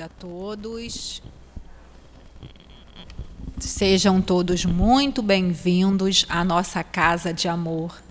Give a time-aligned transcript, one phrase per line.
[0.00, 1.22] a todos.
[3.60, 8.02] Sejam todos muito bem-vindos à nossa casa de amor.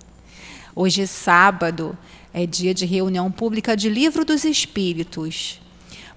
[0.74, 1.98] Hoje sábado,
[2.34, 5.60] é dia de reunião pública de Livro dos Espíritos.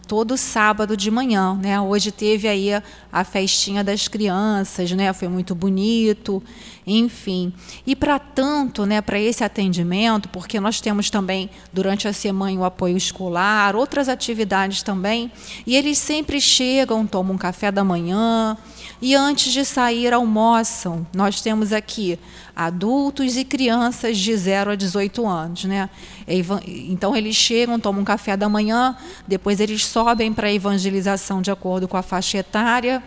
[0.05, 1.79] todo sábado de manhã, né?
[1.79, 5.11] Hoje teve aí a, a festinha das crianças, né?
[5.13, 6.41] Foi muito bonito,
[6.85, 7.51] enfim.
[7.85, 12.63] E para tanto, né, para esse atendimento, porque nós temos também durante a semana o
[12.63, 15.31] apoio escolar, outras atividades também,
[15.65, 18.57] e eles sempre chegam, tomam um café da manhã,
[19.01, 21.05] e antes de sair almoçam.
[21.13, 22.19] Nós temos aqui
[22.55, 25.65] adultos e crianças de 0 a 18 anos.
[25.65, 25.89] Né?
[26.27, 28.95] Então, eles chegam, tomam um café da manhã,
[29.27, 33.03] depois eles sobem para a evangelização de acordo com a faixa etária,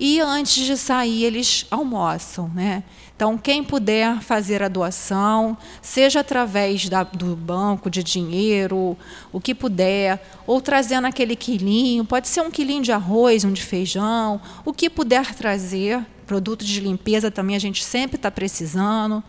[0.00, 2.50] e antes de sair, eles almoçam.
[2.54, 2.82] Né?
[3.14, 8.96] Então, quem puder fazer a doação, seja através da, do banco de dinheiro,
[9.30, 13.62] o que puder, ou trazendo aquele quilinho, pode ser um quilinho de arroz, um de
[13.62, 19.22] feijão, o que puder trazer, produto de limpeza também a gente sempre está precisando,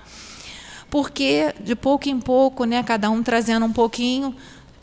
[0.89, 4.33] porque de pouco em pouco, né, cada um trazendo um pouquinho,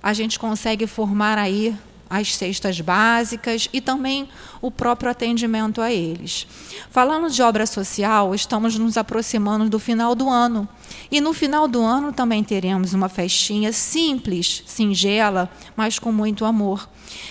[0.03, 1.75] a gente consegue formar aí
[2.11, 4.29] as cestas básicas e também
[4.61, 6.47] o próprio atendimento a eles.
[6.91, 10.69] Falando de obra social, estamos nos aproximando do final do ano.
[11.11, 16.89] E no final do ano também teremos uma festinha simples, singela, mas com muito amor.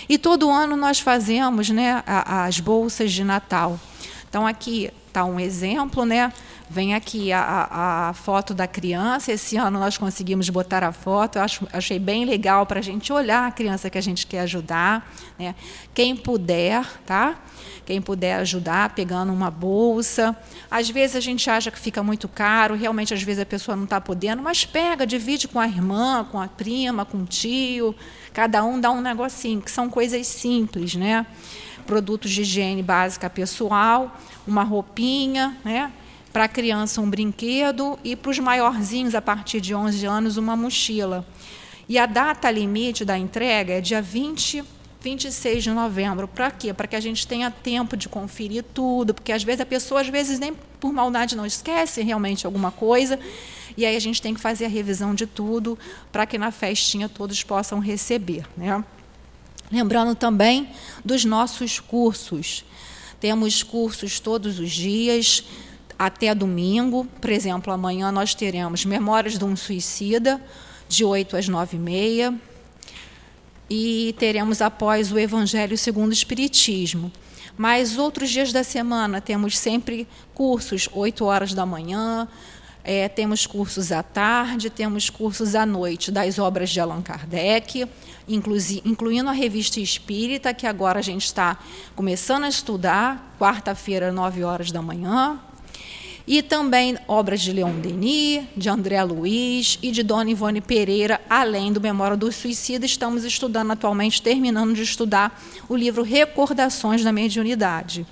[0.08, 3.78] E todo ano nós fazemos né, as bolsas de Natal.
[4.28, 6.32] Então, aqui está um exemplo, né?
[6.70, 9.32] Vem aqui a, a, foto da criança.
[9.32, 11.36] Esse ano nós conseguimos botar a foto.
[11.36, 14.40] Eu acho, achei bem legal para a gente olhar a criança que a gente quer
[14.40, 15.10] ajudar.
[15.38, 15.54] Né?
[15.94, 17.38] Quem puder, tá?
[17.86, 20.36] Quem puder ajudar, pegando uma bolsa.
[20.70, 23.84] Às vezes a gente acha que fica muito caro, realmente às vezes a pessoa não
[23.84, 27.94] está podendo, mas pega, divide com a irmã, com a prima, com o tio.
[28.34, 31.24] Cada um dá um negocinho, que são coisas simples, né?
[31.86, 34.14] Produtos de higiene básica pessoal,
[34.46, 35.90] uma roupinha, né?
[36.38, 40.54] Para a criança um brinquedo e para os maiorzinhos, a partir de 11 anos, uma
[40.54, 41.26] mochila.
[41.88, 44.62] E a data limite da entrega é dia 20,
[45.00, 46.28] 26 de novembro.
[46.28, 46.72] Para quê?
[46.72, 50.08] Para que a gente tenha tempo de conferir tudo, porque às vezes a pessoa, às
[50.08, 53.18] vezes, nem por maldade não esquece realmente alguma coisa,
[53.76, 55.76] e aí a gente tem que fazer a revisão de tudo
[56.12, 58.46] para que na festinha todos possam receber.
[58.56, 58.84] Né?
[59.72, 60.68] Lembrando também
[61.04, 62.64] dos nossos cursos.
[63.18, 65.42] Temos cursos todos os dias,
[65.98, 67.06] até domingo.
[67.20, 70.40] Por exemplo, amanhã nós teremos Memórias de um Suicida,
[70.88, 72.34] de 8 às 9 e meia.
[73.68, 77.10] E teremos após o Evangelho segundo o Espiritismo.
[77.56, 82.28] Mas outros dias da semana temos sempre cursos, 8 horas da manhã,
[82.84, 87.86] é, temos cursos à tarde, temos cursos à noite das obras de Allan Kardec,
[88.28, 91.58] incluindo a revista Espírita, que agora a gente está
[91.96, 95.38] começando a estudar, quarta-feira, 9 horas da manhã
[96.28, 101.72] e também obras de Leon Denis, de André Luiz e de Dona Ivone Pereira, além
[101.72, 102.84] do Memória do Suicida.
[102.84, 108.06] Estamos estudando atualmente, terminando de estudar o livro Recordações da Mediunidade,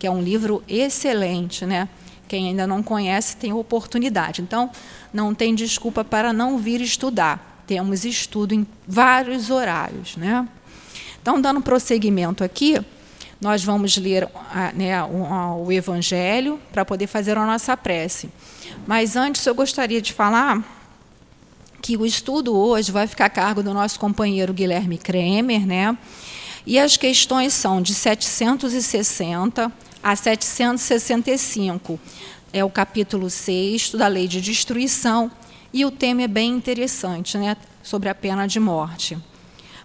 [0.00, 1.88] que é um livro excelente, né?
[2.26, 4.42] Quem ainda não conhece tem oportunidade.
[4.42, 4.68] Então,
[5.12, 7.62] não tem desculpa para não vir estudar.
[7.68, 10.48] Temos estudo em vários horários, né?
[11.22, 12.80] Então, dando prosseguimento aqui,
[13.40, 14.28] nós vamos ler
[14.74, 18.28] né, o, o Evangelho para poder fazer a nossa prece.
[18.86, 20.62] Mas antes eu gostaria de falar
[21.80, 25.96] que o estudo hoje vai ficar a cargo do nosso companheiro Guilherme Kremer, né?
[26.66, 29.72] E as questões são de 760
[30.02, 31.98] a 765.
[32.52, 35.30] É o capítulo 6 da Lei de Destruição,
[35.72, 37.56] e o tema é bem interessante, né?
[37.82, 39.16] Sobre a pena de morte.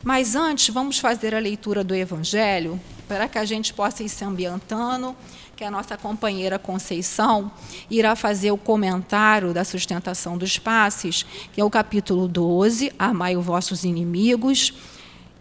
[0.03, 4.23] Mas antes, vamos fazer a leitura do Evangelho, para que a gente possa ir se
[4.23, 5.15] ambientando,
[5.55, 7.51] que a nossa companheira Conceição
[7.89, 13.45] irá fazer o comentário da sustentação dos passes, que é o capítulo 12, Amai os
[13.45, 14.73] vossos inimigos,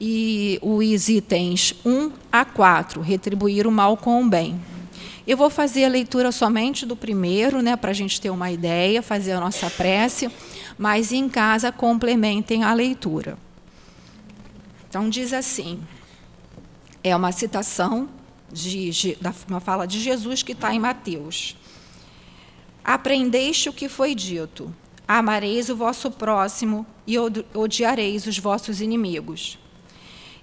[0.00, 4.60] e os itens 1 a 4, retribuir o mal com o bem.
[5.26, 9.00] Eu vou fazer a leitura somente do primeiro, né, para a gente ter uma ideia,
[9.02, 10.30] fazer a nossa prece,
[10.76, 13.38] mas em casa complementem a leitura.
[14.88, 15.80] Então, diz assim:
[17.04, 18.08] é uma citação
[18.50, 21.54] de, de, da uma fala de Jesus que está em Mateus.
[22.82, 24.74] Aprendeste o que foi dito:
[25.06, 29.58] amareis o vosso próximo e odiareis os vossos inimigos.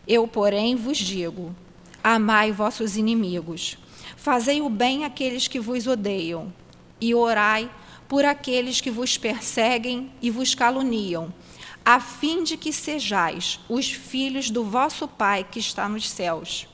[0.08, 1.56] Eu, porém, vos digo:
[2.04, 3.78] amai vossos inimigos,
[4.16, 6.54] fazei o bem àqueles que vos odeiam,
[7.00, 7.70] e orai
[8.08, 11.34] por aqueles que vos perseguem e vos caluniam,
[11.84, 16.68] a fim de que sejais os filhos do vosso Pai que está nos céus,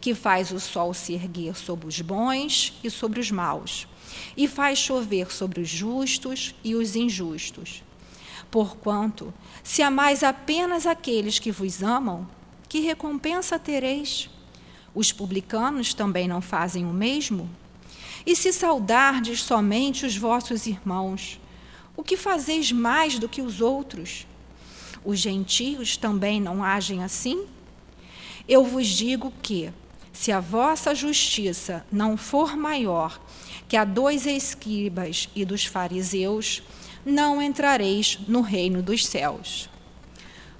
[0.00, 3.86] que faz o sol se erguer sobre os bons e sobre os maus,
[4.36, 7.82] e faz chover sobre os justos e os injustos.
[8.50, 9.32] Porquanto,
[9.62, 12.26] se amais apenas aqueles que vos amam,
[12.68, 14.28] que recompensa tereis?
[14.92, 17.48] Os publicanos também não fazem o mesmo?
[18.26, 21.40] E se saudardes somente os vossos irmãos,
[21.96, 24.26] o que fazeis mais do que os outros?
[25.04, 27.46] Os gentios também não agem assim?
[28.48, 29.70] Eu vos digo que,
[30.12, 33.20] se a vossa justiça não for maior
[33.68, 36.62] que a dos escribas e dos fariseus,
[37.06, 39.70] não entrareis no reino dos céus.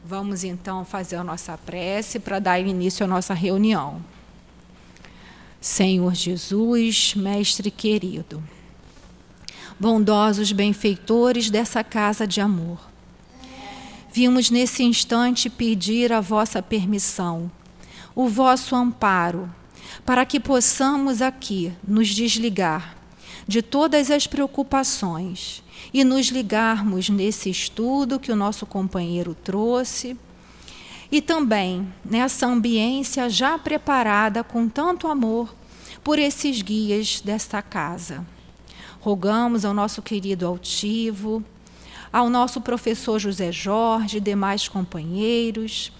[0.04, 4.02] Vamos então fazer a nossa prece para dar início à nossa reunião.
[5.60, 8.42] Senhor Jesus, Mestre querido,
[9.78, 12.89] bondosos benfeitores dessa casa de amor,
[14.12, 17.50] vimos nesse instante pedir a vossa permissão,
[18.14, 19.48] o vosso amparo,
[20.04, 22.96] para que possamos aqui nos desligar
[23.46, 25.62] de todas as preocupações
[25.92, 30.16] e nos ligarmos nesse estudo que o nosso companheiro trouxe
[31.10, 35.54] e também nessa ambiência já preparada com tanto amor
[36.04, 38.24] por esses guias desta casa.
[39.00, 41.42] Rogamos ao nosso querido altivo,
[42.12, 45.92] ao nosso professor José Jorge e demais companheiros,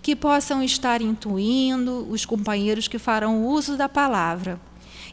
[0.00, 4.60] que possam estar intuindo os companheiros que farão uso da palavra,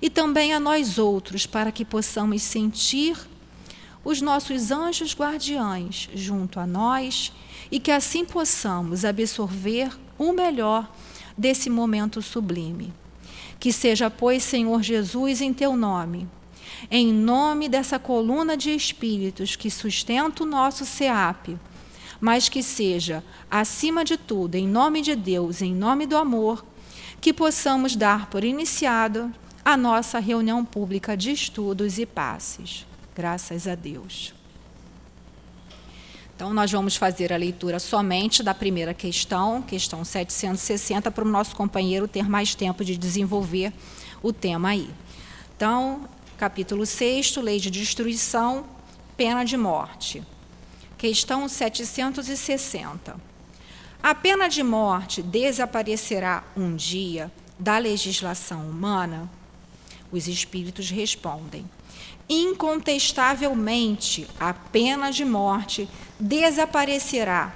[0.01, 3.17] e também a nós outros, para que possamos sentir
[4.03, 7.33] os nossos anjos guardiães junto a nós
[7.71, 10.89] e que assim possamos absorver o melhor
[11.35, 12.93] desse momento sublime.
[13.59, 16.27] Que seja, pois, Senhor Jesus, em teu nome,
[16.89, 21.57] em nome dessa coluna de espíritos que sustenta o nosso SEAP,
[22.19, 26.65] mas que seja, acima de tudo, em nome de Deus, em nome do amor,
[27.21, 29.31] que possamos dar por iniciada
[29.63, 32.85] a nossa reunião pública de estudos e passes.
[33.15, 34.33] Graças a Deus.
[36.35, 41.55] Então, nós vamos fazer a leitura somente da primeira questão, questão 760, para o nosso
[41.55, 43.71] companheiro ter mais tempo de desenvolver
[44.21, 44.89] o tema aí.
[45.55, 46.01] Então,
[46.37, 48.65] capítulo 6, lei de destruição,
[49.15, 50.21] pena de morte.
[50.97, 53.15] Questão 760.
[54.03, 59.29] A pena de morte desaparecerá um dia da legislação humana?
[60.11, 61.63] Os espíritos respondem:
[62.27, 65.87] incontestavelmente a pena de morte
[66.19, 67.55] desaparecerá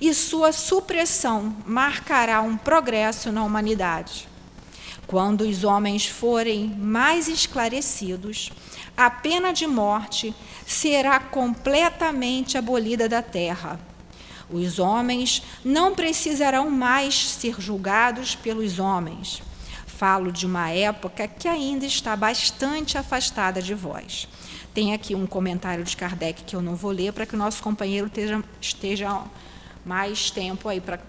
[0.00, 4.28] e sua supressão marcará um progresso na humanidade.
[5.08, 8.52] Quando os homens forem mais esclarecidos,
[8.96, 10.32] a pena de morte
[10.64, 13.80] será completamente abolida da terra.
[14.48, 19.42] Os homens não precisarão mais ser julgados pelos homens
[19.98, 24.28] falo de uma época que ainda está bastante afastada de vós.
[24.72, 27.60] Tem aqui um comentário de Kardec que eu não vou ler para que o nosso
[27.60, 29.24] companheiro esteja, esteja
[29.84, 31.00] mais tempo aí para.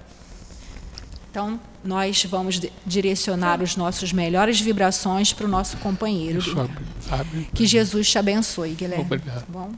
[1.30, 6.42] Então, nós vamos direcionar os nossos melhores vibrações para o nosso companheiro.
[7.54, 9.06] Que Jesus te abençoe, Guilherme.
[9.06, 9.40] Obrigado.
[9.40, 9.72] Tá bom?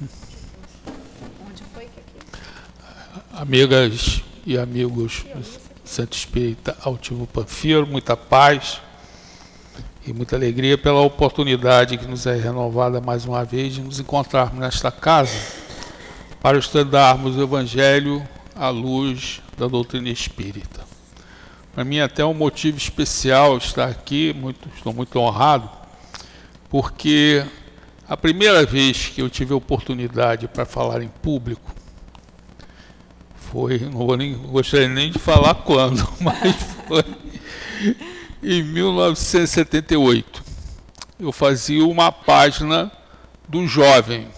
[0.00, 3.22] Onde foi que aqui?
[3.32, 5.24] Amigas e amigos
[5.84, 8.80] Santo Espírita Altivo Panfiro, muita paz
[10.06, 14.58] e muita alegria pela oportunidade que nos é renovada mais uma vez de nos encontrarmos
[14.58, 15.36] nesta casa
[16.40, 20.84] para estudarmos o Evangelho à luz da doutrina espírita.
[21.74, 25.68] Para mim, é até um motivo especial estar aqui, muito, estou muito honrado,
[26.70, 27.44] porque
[28.08, 31.74] a primeira vez que eu tive oportunidade para falar em público
[33.36, 36.54] foi, não vou nem, gostaria nem de falar quando, mas
[36.86, 37.04] foi
[38.42, 40.44] em 1978.
[41.18, 42.90] Eu fazia uma página
[43.48, 44.28] do jovem.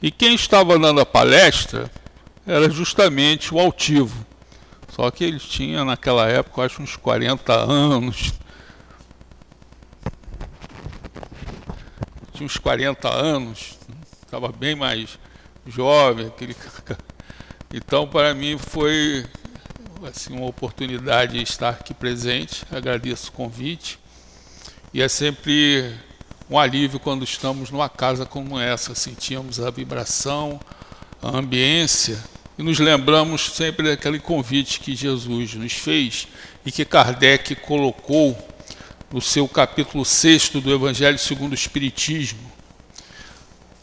[0.00, 1.90] E quem estava dando a palestra
[2.46, 4.24] era justamente o altivo.
[4.88, 8.32] Só que ele tinha naquela época, acho uns 40 anos.
[12.32, 13.78] Tinha uns 40 anos,
[14.22, 15.18] estava bem mais
[15.66, 16.54] jovem, aquele
[17.74, 19.26] Então, para mim foi
[20.06, 22.64] assim uma oportunidade de estar aqui presente.
[22.70, 23.98] Agradeço o convite.
[24.94, 25.94] E é sempre
[26.48, 30.60] um alívio quando estamos numa casa como essa, sentimos a vibração,
[31.20, 32.22] a ambiência
[32.58, 36.26] e nos lembramos sempre daquele convite que Jesus nos fez
[36.64, 38.36] e que Kardec colocou
[39.12, 42.40] no seu capítulo 6 do Evangelho segundo o Espiritismo.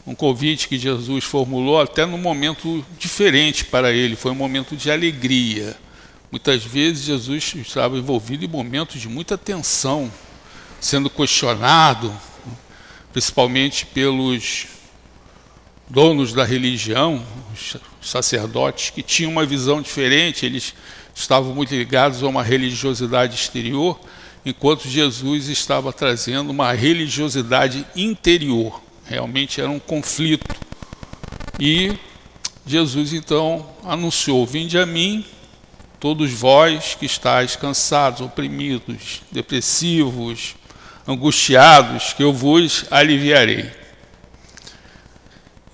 [0.06, 4.90] Um convite que Jesus formulou até num momento diferente para ele, foi um momento de
[4.90, 5.76] alegria.
[6.30, 10.12] Muitas vezes Jesus estava envolvido em momentos de muita tensão,
[10.80, 12.12] sendo questionado,
[13.12, 14.66] principalmente pelos
[15.88, 17.22] donos da religião,
[17.52, 20.74] os sacerdotes, que tinham uma visão diferente, eles
[21.14, 23.98] estavam muito ligados a uma religiosidade exterior,
[24.44, 28.82] enquanto Jesus estava trazendo uma religiosidade interior.
[29.06, 30.54] Realmente era um conflito.
[31.58, 31.92] E
[32.66, 35.24] Jesus então anunciou: Vinde a mim,
[36.00, 40.56] todos vós que estáis cansados, oprimidos, depressivos,
[41.06, 43.83] angustiados, que eu vos aliviarei.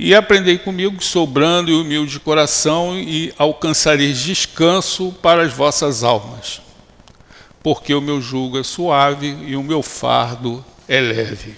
[0.03, 5.53] E aprendei comigo que sou brando e humilde de coração e alcançareis descanso para as
[5.53, 6.63] vossas almas,
[7.63, 11.55] porque o meu jugo é suave e o meu fardo é leve.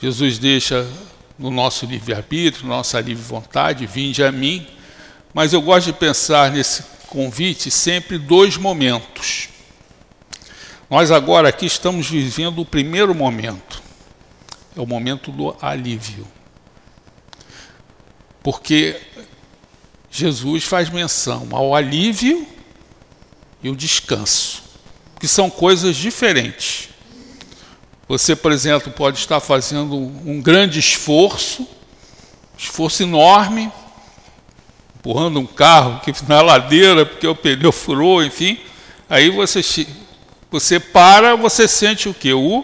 [0.00, 0.88] Jesus deixa
[1.38, 4.66] no nosso livre-arbítrio, nossa livre vontade, vinde a mim,
[5.34, 9.50] mas eu gosto de pensar nesse convite sempre dois momentos.
[10.88, 13.82] Nós agora aqui estamos vivendo o primeiro momento,
[14.74, 16.26] é o momento do alívio.
[18.44, 19.00] Porque
[20.10, 22.46] Jesus faz menção ao alívio
[23.62, 24.62] e o descanso,
[25.18, 26.90] que são coisas diferentes.
[28.06, 31.66] Você, por exemplo, pode estar fazendo um grande esforço,
[32.58, 33.72] esforço enorme,
[34.96, 38.60] empurrando um carro que na ladeira porque o pneu furou, enfim.
[39.08, 39.62] Aí você
[40.50, 42.34] você para, você sente o que?
[42.34, 42.62] O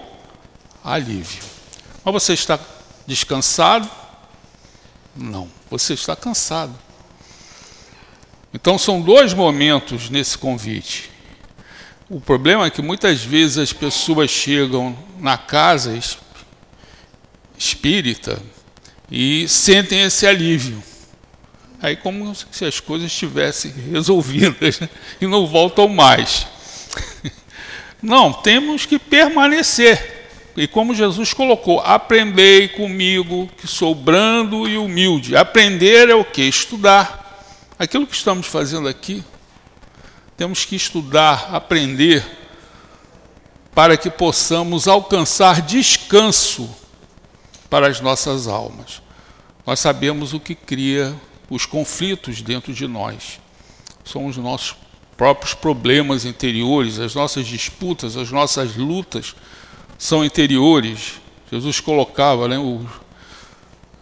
[0.85, 1.43] alívio.
[2.05, 2.59] Mas você está
[3.07, 3.91] descansado?
[5.17, 6.75] Não, você está cansado.
[8.53, 11.11] Então são dois momentos nesse convite.
[12.09, 15.97] O problema é que muitas vezes as pessoas chegam na casa
[17.57, 18.43] espírita
[19.09, 20.83] e sentem esse alívio.
[21.81, 24.89] Aí como se as coisas estivessem resolvidas né?
[25.21, 26.47] e não voltam mais.
[28.03, 30.20] Não, temos que permanecer.
[30.61, 35.35] E como Jesus colocou, aprendei comigo que sou brando e humilde.
[35.35, 36.43] Aprender é o que?
[36.43, 37.49] Estudar.
[37.79, 39.25] Aquilo que estamos fazendo aqui,
[40.37, 42.23] temos que estudar, aprender,
[43.75, 46.69] para que possamos alcançar descanso
[47.71, 49.01] para as nossas almas.
[49.67, 51.17] Nós sabemos o que cria
[51.49, 53.41] os conflitos dentro de nós.
[54.05, 54.77] São os nossos
[55.17, 59.35] próprios problemas interiores, as nossas disputas, as nossas lutas
[60.01, 61.21] são interiores.
[61.53, 62.87] Jesus colocava né, o,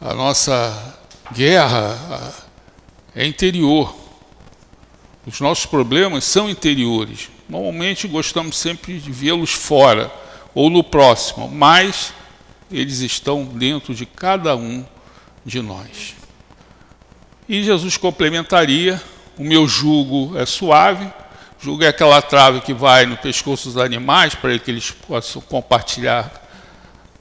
[0.01, 0.97] a nossa
[1.33, 2.33] guerra
[3.17, 3.93] é interior.
[5.27, 7.29] Os nossos problemas são interiores.
[7.49, 10.11] Normalmente gostamos sempre de vê-los fora
[10.55, 12.15] ou no próximo, mas
[12.71, 14.87] eles estão dentro de cada um
[15.45, 16.15] de nós.
[17.49, 19.03] E Jesus complementaria
[19.37, 21.13] o meu jugo é suave,
[21.61, 26.31] jugo é aquela trave que vai no pescoço dos animais para que eles possam compartilhar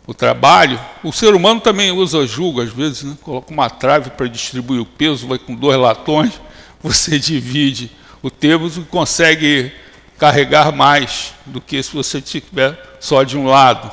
[0.06, 0.80] o trabalho.
[1.04, 3.18] O ser humano também usa jugo, às vezes, né?
[3.22, 6.40] coloca uma trave para distribuir o peso, vai com dois latões,
[6.82, 7.92] você divide
[8.22, 9.72] o tempo e consegue
[10.18, 13.92] carregar mais do que se você estiver só de um lado.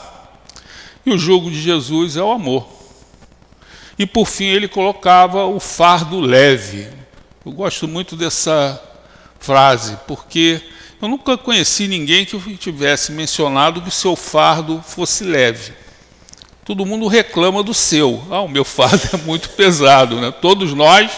[1.04, 2.66] E o jugo de Jesus é o amor.
[3.98, 6.88] E por fim ele colocava o fardo leve,
[7.46, 8.82] eu gosto muito dessa
[9.44, 10.62] frase, porque
[11.02, 15.74] eu nunca conheci ninguém que tivesse mencionado que o seu fardo fosse leve.
[16.64, 18.26] todo mundo reclama do seu.
[18.30, 20.30] Ah, o meu fardo é muito pesado, né?
[20.30, 21.10] Todos nós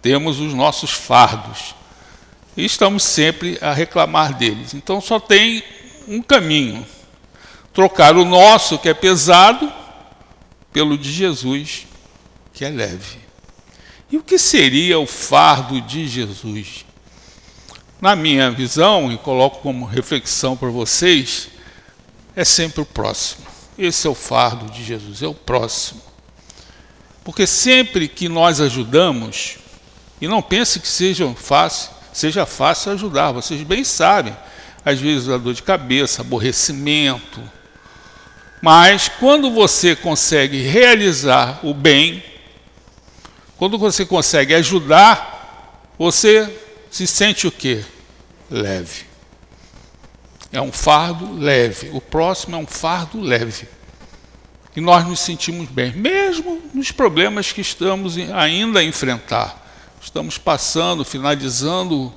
[0.00, 1.74] temos os nossos fardos
[2.56, 4.72] e estamos sempre a reclamar deles.
[4.72, 5.62] Então só tem
[6.06, 6.86] um caminho:
[7.72, 9.72] trocar o nosso, que é pesado,
[10.72, 11.84] pelo de Jesus,
[12.54, 13.18] que é leve.
[14.08, 16.85] E o que seria o fardo de Jesus?
[18.00, 21.48] Na minha visão, e coloco como reflexão para vocês,
[22.34, 23.46] é sempre o próximo.
[23.78, 26.02] Esse é o fardo de Jesus, é o próximo.
[27.24, 29.56] Porque sempre que nós ajudamos,
[30.20, 34.36] e não pense que seja fácil, seja fácil ajudar, vocês bem sabem,
[34.84, 37.42] às vezes a dor de cabeça, aborrecimento.
[38.60, 42.22] Mas quando você consegue realizar o bem,
[43.56, 47.84] quando você consegue ajudar, você se sente o quê?
[48.50, 49.04] Leve.
[50.52, 51.90] É um fardo leve.
[51.92, 53.68] O próximo é um fardo leve.
[54.74, 59.66] E nós nos sentimos bem, mesmo nos problemas que estamos ainda a enfrentar.
[60.02, 62.12] Estamos passando, finalizando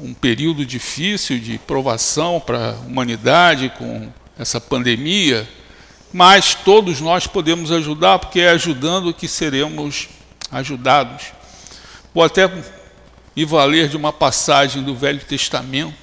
[0.00, 5.48] um período difícil de provação para a humanidade com essa pandemia,
[6.12, 10.08] mas todos nós podemos ajudar, porque é ajudando que seremos
[10.50, 11.26] ajudados.
[12.14, 12.48] Vou até
[13.38, 15.94] me valer de uma passagem do Velho Testamento.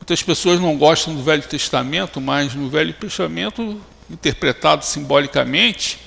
[0.00, 6.00] Muitas pessoas não gostam do Velho Testamento, mas no Velho Testamento, interpretado simbolicamente,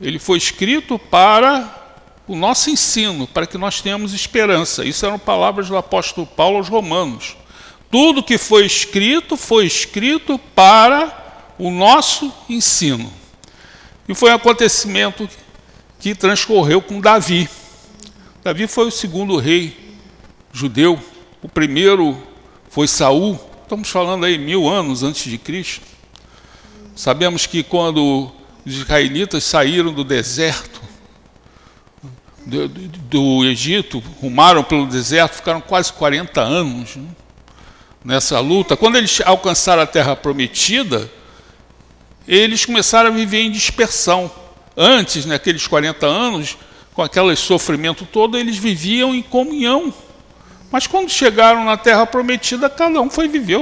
[0.00, 1.74] ele foi escrito para
[2.28, 4.84] o nosso ensino, para que nós tenhamos esperança.
[4.84, 7.36] Isso eram palavras do apóstolo Paulo aos Romanos.
[7.90, 13.12] Tudo que foi escrito foi escrito para o nosso ensino.
[14.08, 15.28] E foi um acontecimento
[15.98, 17.50] que transcorreu com Davi.
[18.48, 19.76] Davi foi o segundo rei
[20.54, 20.98] judeu.
[21.42, 22.16] O primeiro
[22.70, 23.38] foi Saul.
[23.62, 25.84] Estamos falando aí mil anos antes de Cristo.
[26.96, 28.32] Sabemos que quando
[28.64, 30.80] os israelitas saíram do deserto,
[32.46, 37.06] do, do Egito, rumaram pelo deserto, ficaram quase 40 anos né,
[38.02, 38.78] nessa luta.
[38.78, 41.06] Quando eles alcançaram a terra prometida,
[42.26, 44.32] eles começaram a viver em dispersão.
[44.74, 46.56] Antes, naqueles 40 anos,
[46.98, 49.94] com aquele sofrimento todo, eles viviam em comunhão.
[50.68, 53.60] Mas quando chegaram na terra prometida, cada um foi viver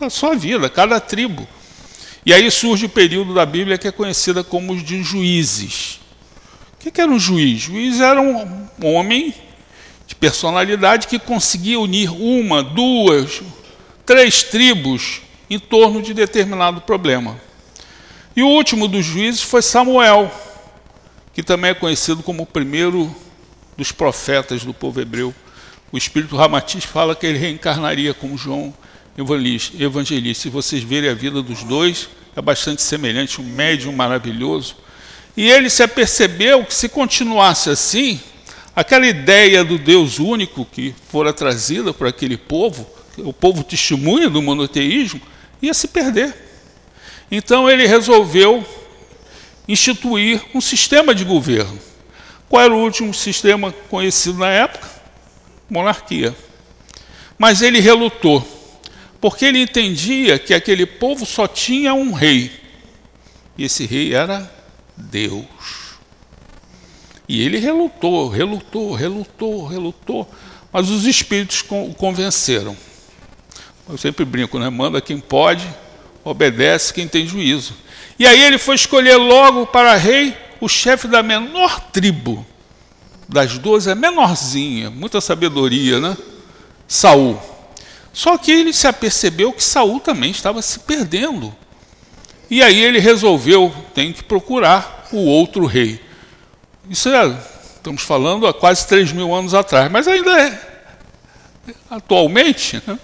[0.00, 1.48] a sua vida, cada tribo.
[2.24, 5.98] E aí surge o período da Bíblia que é conhecida como os de juízes.
[6.74, 7.58] O que era um juiz?
[7.62, 9.34] Juiz era um homem
[10.06, 13.42] de personalidade que conseguia unir uma, duas,
[14.04, 17.36] três tribos em torno de determinado problema.
[18.36, 20.30] E o último dos juízes foi Samuel,
[21.36, 23.14] que também é conhecido como o primeiro
[23.76, 25.34] dos profetas do povo hebreu.
[25.92, 28.72] O Espírito Ramatiz fala que ele reencarnaria como João
[29.78, 30.44] evangelista.
[30.44, 34.76] Se vocês verem a vida dos dois, é bastante semelhante, um médium maravilhoso,
[35.36, 38.18] e ele se apercebeu que se continuasse assim,
[38.74, 44.40] aquela ideia do Deus único que fora trazida por aquele povo, o povo testemunha do
[44.40, 45.20] monoteísmo,
[45.60, 46.34] ia se perder.
[47.30, 48.64] Então ele resolveu
[49.68, 51.78] instituir um sistema de governo.
[52.48, 54.88] Qual era o último sistema conhecido na época?
[55.68, 56.34] Monarquia.
[57.38, 58.46] Mas ele relutou,
[59.20, 62.50] porque ele entendia que aquele povo só tinha um rei.
[63.58, 64.50] E esse rei era
[64.96, 65.44] Deus.
[67.28, 70.30] E ele relutou, relutou, relutou, relutou,
[70.72, 72.76] mas os espíritos o convenceram.
[73.88, 74.68] Eu sempre brinco, né?
[74.68, 75.66] Manda quem pode,
[76.24, 77.74] obedece quem tem juízo.
[78.18, 82.44] E aí ele foi escolher logo para rei o chefe da menor tribo.
[83.28, 86.16] Das duas é menorzinha, muita sabedoria, né?
[86.86, 87.40] Saul.
[88.12, 91.54] Só que ele se apercebeu que Saul também estava se perdendo.
[92.48, 96.00] E aí ele resolveu, tem que procurar o outro rei.
[96.88, 97.36] Isso é,
[97.74, 100.82] estamos falando há quase 3 mil anos atrás, mas ainda é.
[101.90, 102.98] Atualmente, né,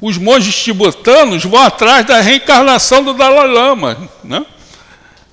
[0.00, 4.10] os monges tibetanos vão atrás da reencarnação do Dalai Lama.
[4.24, 4.44] Né?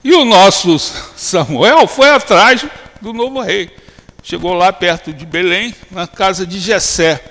[0.04, 0.78] E o nosso
[1.16, 2.66] Samuel foi atrás
[3.00, 3.74] do novo rei.
[4.22, 7.24] Chegou lá perto de Belém, na casa de Jessé.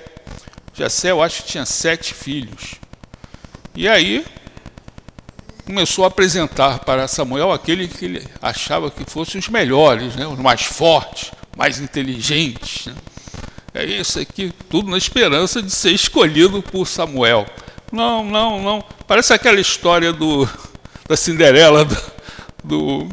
[0.73, 2.75] Jessé, eu acho que tinha sete filhos.
[3.75, 4.25] E aí
[5.65, 10.37] começou a apresentar para Samuel aquele que ele achava que fossem os melhores, né, os
[10.39, 12.87] mais fortes, mais inteligentes.
[12.87, 12.95] Né?
[13.73, 17.45] É isso aqui, tudo na esperança de ser escolhido por Samuel.
[17.91, 18.83] Não, não, não.
[19.07, 20.47] Parece aquela história do,
[21.07, 22.12] da Cinderela, do,
[22.63, 23.09] do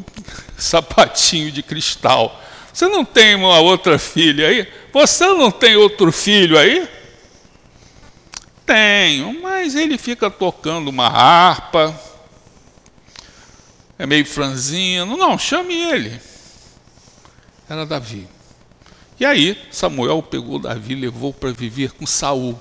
[0.56, 2.40] sapatinho de cristal.
[2.72, 4.68] Você não tem uma outra filha aí?
[4.92, 6.88] Você não tem outro filho aí?
[8.64, 11.98] Tenho, mas ele fica tocando uma harpa,
[13.98, 15.16] é meio franzino.
[15.16, 16.20] Não, chame ele.
[17.68, 18.26] Era Davi.
[19.18, 22.58] E aí Samuel pegou Davi e levou para viver com Saul.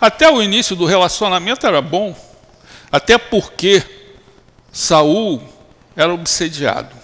[0.00, 2.14] Até o início do relacionamento era bom,
[2.92, 3.82] até porque
[4.70, 5.42] Saul
[5.96, 6.94] era obsediado.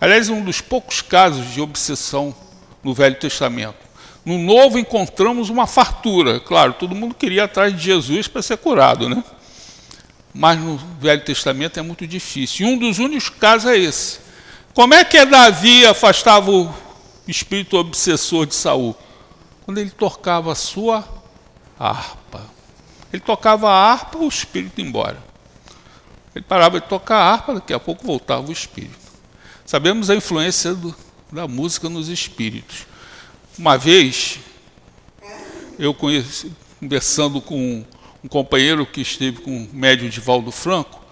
[0.00, 2.34] Aliás, um dos poucos casos de obsessão
[2.82, 3.86] no Velho Testamento.
[4.24, 6.40] No Novo encontramos uma fartura.
[6.40, 9.22] Claro, todo mundo queria ir atrás de Jesus para ser curado, né?
[10.34, 12.66] Mas no Velho Testamento é muito difícil.
[12.66, 14.18] E um dos únicos casos é esse.
[14.74, 16.74] Como é que Davi afastava o
[17.26, 18.96] espírito obsessor de Saul?
[19.64, 21.04] Quando ele tocava a sua
[21.78, 22.42] harpa.
[23.12, 25.25] Ele tocava a harpa, o espírito ia embora.
[26.36, 28.98] Ele parava de tocar a harpa, daqui a pouco voltava o espírito.
[29.64, 30.94] Sabemos a influência do,
[31.32, 32.86] da música nos espíritos.
[33.58, 34.38] Uma vez,
[35.78, 37.82] eu conheci, conversando com
[38.22, 41.02] um companheiro que esteve com o médium Divaldo Franco,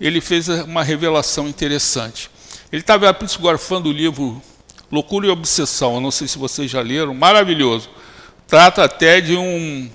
[0.00, 2.28] ele fez uma revelação interessante.
[2.72, 4.42] Ele estava psicografando o livro
[4.90, 7.88] Loucura e Obsessão, eu não sei se vocês já leram, maravilhoso.
[8.48, 9.88] Trata até de um,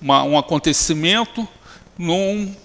[0.00, 1.46] uma, um acontecimento
[1.98, 2.56] num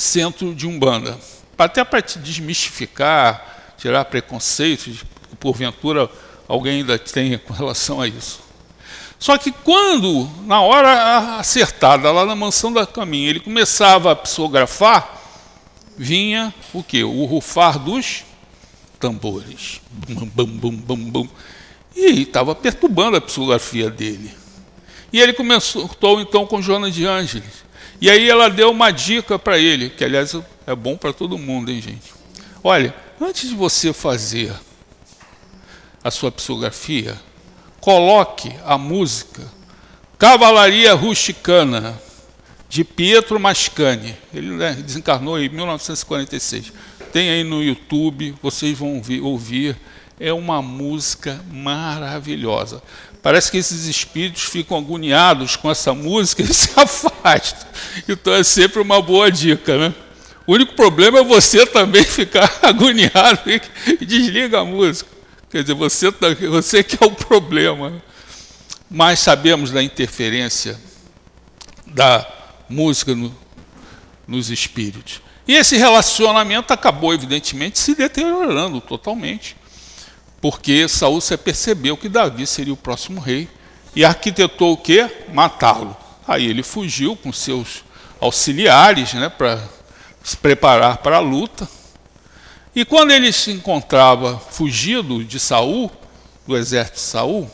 [0.00, 1.18] centro de Umbanda.
[1.58, 5.04] Até para desmistificar, tirar preconceitos,
[5.38, 6.10] porventura
[6.48, 8.40] alguém ainda tenha com relação a isso.
[9.18, 15.20] Só que quando, na hora acertada, lá na mansão da caminha, ele começava a psicografar,
[15.96, 17.04] vinha o que?
[17.04, 18.24] O rufar dos
[18.98, 19.82] tambores.
[19.90, 21.28] Bum, bum, bum, bum, bum.
[21.94, 24.34] E estava perturbando a psicografia dele.
[25.12, 27.69] E ele começou então com Joana de Ângeles.
[28.00, 30.34] E aí ela deu uma dica para ele, que aliás
[30.66, 32.12] é bom para todo mundo, hein, gente?
[32.62, 34.52] Olha, antes de você fazer
[36.02, 37.20] a sua psicografia,
[37.80, 39.42] coloque a música
[40.18, 42.00] Cavalaria Rusticana,
[42.68, 44.16] de Pietro Mascani.
[44.32, 46.72] Ele né, desencarnou em 1946
[47.12, 49.76] tem aí no YouTube, vocês vão ouvir, ouvir.
[50.18, 52.82] É uma música maravilhosa.
[53.22, 57.68] Parece que esses espíritos ficam agoniados com essa música e se afastam.
[58.08, 59.94] Então é sempre uma boa dica, né?
[60.46, 63.40] O único problema é você também ficar agoniado
[64.00, 65.10] e desliga a música.
[65.50, 68.02] Quer dizer, você, tá, você que é o problema.
[68.90, 70.78] Mas sabemos da interferência
[71.86, 72.26] da
[72.68, 73.34] música no,
[74.26, 75.20] nos espíritos.
[75.46, 79.56] E esse relacionamento acabou, evidentemente, se deteriorando totalmente,
[80.40, 83.48] porque Saul se percebeu que Davi seria o próximo rei
[83.94, 85.08] e arquitetou o quê?
[85.32, 85.96] Matá-lo.
[86.26, 87.84] Aí ele fugiu com seus
[88.20, 89.62] auxiliares né, para
[90.22, 91.68] se preparar para a luta.
[92.74, 95.90] E quando ele se encontrava fugido de Saul,
[96.46, 97.50] do exército de Saul,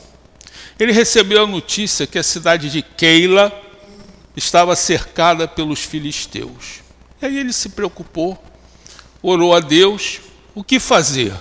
[0.78, 3.52] ele recebeu a notícia que a cidade de Keila
[4.36, 6.80] estava cercada pelos filisteus.
[7.20, 8.40] E aí ele se preocupou,
[9.22, 10.20] orou a Deus,
[10.54, 11.32] o que fazer?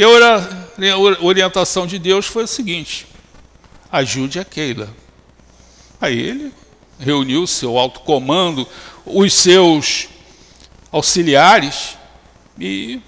[0.00, 3.06] E a orientação de Deus foi o seguinte:
[3.92, 4.88] ajude a Keila.
[6.00, 6.54] Aí ele
[6.98, 8.66] reuniu seu alto comando,
[9.04, 10.08] os seus
[10.90, 11.98] auxiliares
[12.58, 12.98] e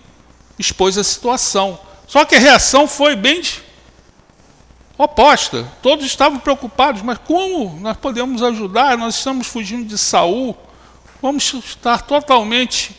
[0.59, 1.81] expôs a situação.
[2.07, 3.41] Só que a reação foi bem
[4.99, 5.67] oposta.
[5.81, 8.99] Todos estavam preocupados, mas como nós podemos ajudar?
[8.99, 10.55] Nós estamos fugindo de Saul
[11.23, 12.97] vamos estar totalmente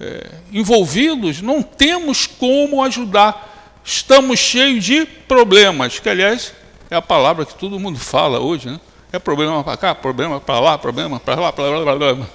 [0.00, 3.80] é, envolvidos, não temos como ajudar.
[3.84, 6.52] Estamos cheios de problemas, que aliás
[6.90, 8.80] é a palavra que todo mundo fala hoje, né?
[9.12, 12.26] É problema para cá, problema para lá, problema para lá, blá, blá, blá, blá.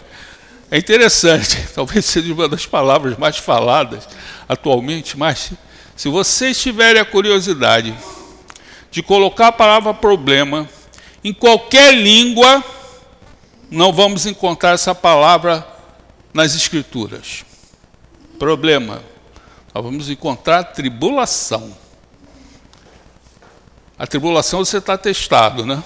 [0.69, 4.08] É interessante, talvez seja uma das palavras mais faladas
[4.47, 5.52] atualmente, mas
[5.95, 7.93] se vocês tiverem a curiosidade
[8.89, 10.67] de colocar a palavra problema
[11.24, 12.63] em qualquer língua,
[13.69, 15.65] não vamos encontrar essa palavra
[16.34, 17.45] nas Escrituras.
[18.42, 19.04] Problema.
[19.72, 21.78] Nós vamos encontrar tribulação.
[24.00, 25.84] A tribulação você está testado, né?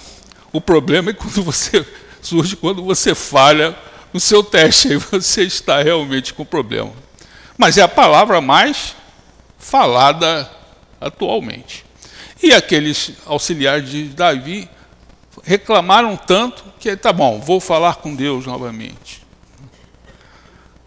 [0.50, 1.86] O problema é quando você
[2.22, 3.76] surge quando você falha
[4.10, 6.94] no seu teste, aí você está realmente com problema.
[7.58, 8.96] Mas é a palavra mais
[9.58, 10.50] falada
[10.98, 11.84] atualmente.
[12.42, 14.66] E aqueles auxiliares de Davi
[15.44, 19.25] reclamaram tanto que, tá bom, vou falar com Deus novamente.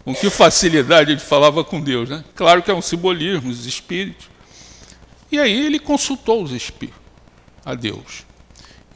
[0.04, 2.24] Com que facilidade ele falava com Deus, né?
[2.34, 4.28] Claro que é um simbolismo, os espíritos.
[5.30, 7.00] E aí ele consultou os espíritos,
[7.64, 8.24] a Deus.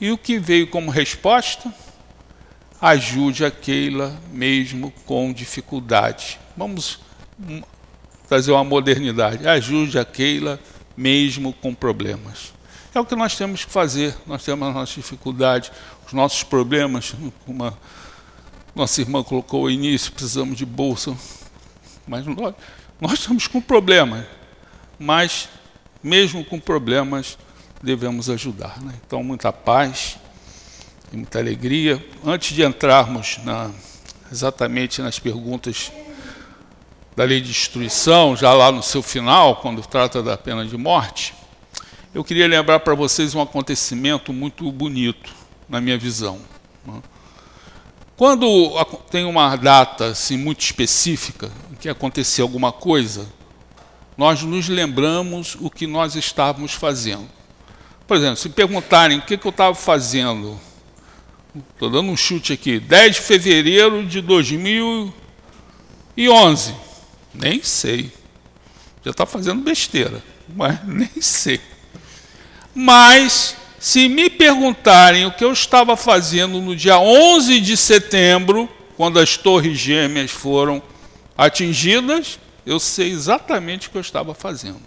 [0.01, 1.73] E o que veio como resposta?
[2.81, 6.39] Ajude a Keila mesmo com dificuldade.
[6.57, 7.01] Vamos
[8.29, 9.47] trazer uma modernidade.
[9.47, 10.59] Ajude a Keila
[10.97, 12.53] mesmo com problemas.
[12.95, 14.15] É o que nós temos que fazer.
[14.27, 15.71] Nós temos as nossas dificuldades,
[16.07, 17.15] os nossos problemas.
[17.47, 17.79] Uma
[18.75, 21.17] nossa irmã colocou ao início, precisamos de bolsa
[22.07, 22.55] mas nós,
[23.01, 24.25] nós estamos com problemas.
[24.99, 25.49] Mas,
[26.03, 27.39] mesmo com problemas,
[27.83, 28.81] devemos ajudar.
[28.81, 28.95] Né?
[29.07, 30.19] Então, muita paz
[31.13, 32.05] e muita alegria.
[32.25, 33.71] Antes de entrarmos na,
[34.31, 35.91] exatamente nas perguntas
[37.17, 41.35] da lei de destruição, já lá no seu final, quando trata da pena de morte,
[42.13, 45.33] eu queria lembrar para vocês um acontecimento muito bonito,
[45.69, 46.41] na minha visão.
[48.17, 48.73] Quando
[49.11, 51.51] tem uma data assim, muito específica,
[51.85, 53.29] que aconteceu alguma coisa,
[54.17, 57.29] nós nos lembramos o que nós estávamos fazendo.
[58.07, 60.59] Por exemplo, se perguntarem o que, que eu estava fazendo,
[61.75, 66.75] estou dando um chute aqui, 10 de fevereiro de 2011,
[67.35, 68.11] nem sei.
[69.05, 70.25] Já está fazendo besteira,
[70.57, 71.61] mas nem sei.
[72.75, 78.67] Mas, se me perguntarem o que eu estava fazendo no dia 11 de setembro,
[78.97, 80.83] quando as torres gêmeas foram
[81.37, 84.81] atingidas, eu sei exatamente o que eu estava fazendo.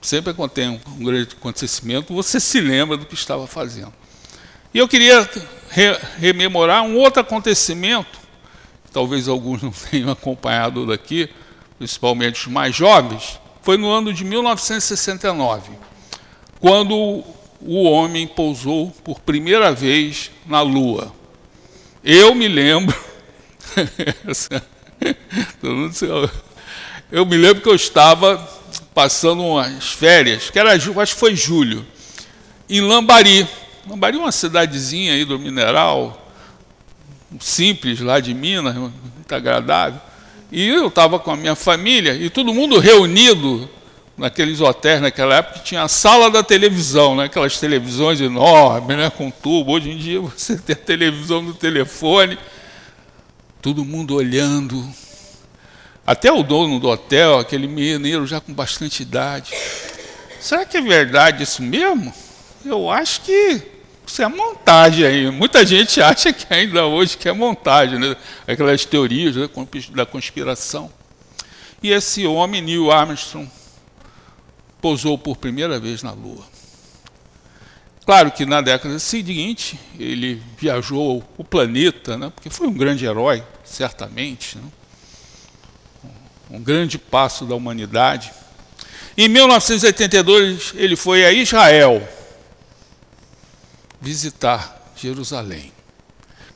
[0.00, 3.92] Sempre quando tem um grande acontecimento, você se lembra do que estava fazendo.
[4.72, 5.28] E eu queria
[5.68, 8.18] re rememorar um outro acontecimento,
[8.90, 11.28] talvez alguns não tenham acompanhado daqui,
[11.76, 15.89] principalmente os mais jovens, foi no ano de 1969,
[16.60, 17.24] quando
[17.62, 21.12] o homem pousou por primeira vez na Lua.
[22.04, 22.94] Eu me lembro.
[27.10, 28.38] eu me lembro que eu estava
[28.94, 31.86] passando umas férias, que era, acho que foi julho,
[32.68, 33.46] em Lambari.
[33.88, 36.30] Lambari é uma cidadezinha aí do mineral,
[37.38, 40.00] simples lá de Minas, muito agradável.
[40.52, 43.70] E eu estava com a minha família e todo mundo reunido
[44.20, 47.24] naqueles hotéis naquela época tinha a sala da televisão, né?
[47.24, 49.08] aquelas televisões enormes, né?
[49.08, 49.72] com tubo.
[49.72, 52.38] Hoje em dia você tem a televisão no telefone,
[53.62, 54.86] todo mundo olhando.
[56.06, 59.52] Até o dono do hotel, aquele mineiro já com bastante idade.
[60.38, 62.12] Será que é verdade isso mesmo?
[62.64, 63.62] Eu acho que
[64.06, 65.30] isso é montagem aí.
[65.30, 68.14] Muita gente acha que ainda hoje que é montagem, né?
[68.46, 69.48] aquelas teorias né?
[69.94, 70.92] da conspiração.
[71.82, 73.50] E esse homem, Neil Armstrong,
[74.80, 76.44] pousou por primeira vez na Lua.
[78.04, 83.42] Claro que na década seguinte ele viajou o planeta, né, porque foi um grande herói,
[83.64, 84.64] certamente, né,
[86.50, 88.32] um grande passo da humanidade.
[89.16, 92.02] Em 1982 ele foi a Israel
[94.00, 95.72] visitar Jerusalém,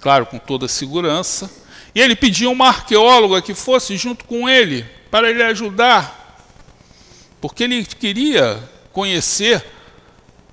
[0.00, 1.50] claro, com toda a segurança.
[1.94, 6.23] E ele pediu uma arqueóloga que fosse junto com ele para ele ajudar
[7.44, 8.58] porque ele queria
[8.90, 9.62] conhecer,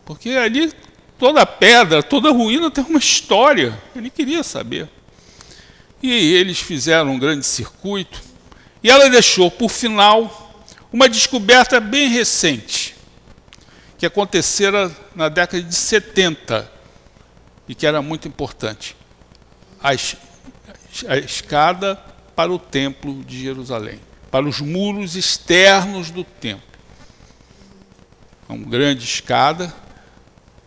[0.03, 0.73] porque ali
[1.17, 4.89] toda pedra, toda ruína tem uma história, ele queria saber.
[6.03, 8.21] E eles fizeram um grande circuito,
[8.83, 10.53] e ela deixou por final
[10.91, 12.93] uma descoberta bem recente,
[13.97, 16.69] que acontecera na década de 70
[17.69, 18.97] e que era muito importante.
[19.81, 21.95] A, a escada
[22.35, 26.69] para o templo de Jerusalém, para os muros externos do templo
[28.51, 29.73] uma grande escada.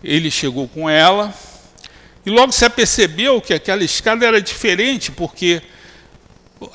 [0.02, 1.32] Ele chegou com ela
[2.26, 5.62] e logo se apercebeu que aquela escada era diferente, porque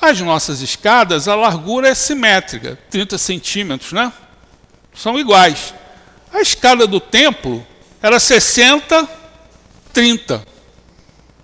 [0.00, 4.12] as nossas escadas, a largura é simétrica, 30 centímetros, né?
[4.94, 5.74] São iguais.
[6.32, 7.66] A escada do templo
[8.00, 9.08] era 60,
[9.92, 10.46] 30.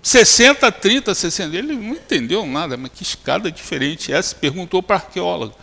[0.01, 1.57] 60, 30, 60.
[1.57, 4.33] Ele não entendeu nada, mas que escada diferente é essa?
[4.35, 5.53] Perguntou para a arqueóloga.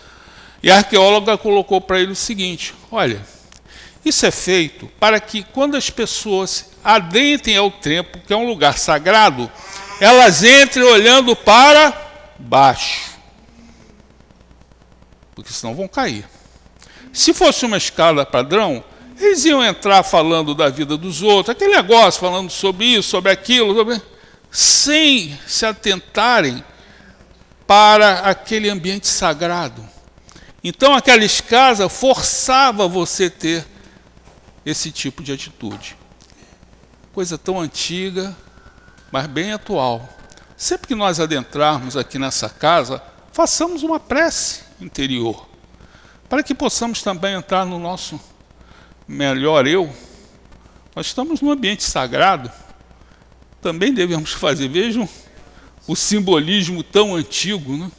[0.62, 3.24] E a arqueóloga colocou para ele o seguinte: olha,
[4.04, 8.76] isso é feito para que, quando as pessoas adentrem ao templo, que é um lugar
[8.76, 9.50] sagrado,
[10.00, 11.92] elas entrem olhando para
[12.38, 13.14] baixo.
[15.34, 16.28] Porque senão vão cair.
[17.12, 18.84] Se fosse uma escada padrão,
[19.18, 23.74] eles iam entrar falando da vida dos outros, aquele negócio, falando sobre isso, sobre aquilo,
[23.74, 24.02] sobre...
[24.50, 26.62] sem se atentarem
[27.66, 29.88] para aquele ambiente sagrado.
[30.62, 33.64] Então, aquela escada forçava você ter
[34.64, 35.96] esse tipo de atitude.
[37.12, 38.36] Coisa tão antiga,
[39.12, 40.08] mas bem atual.
[40.56, 45.48] Sempre que nós adentrarmos aqui nessa casa, façamos uma prece interior,
[46.28, 48.20] para que possamos também entrar no nosso
[49.06, 49.94] melhor eu.
[50.94, 52.50] Nós estamos num ambiente sagrado,
[53.60, 54.68] também devemos fazer.
[54.68, 55.08] Vejam
[55.86, 57.90] o simbolismo tão antigo, né?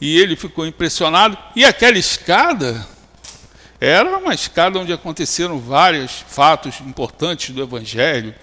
[0.00, 1.36] E ele ficou impressionado.
[1.54, 2.86] E aquela escada,
[3.86, 8.34] era uma escada onde aconteceram vários fatos importantes do Evangelho.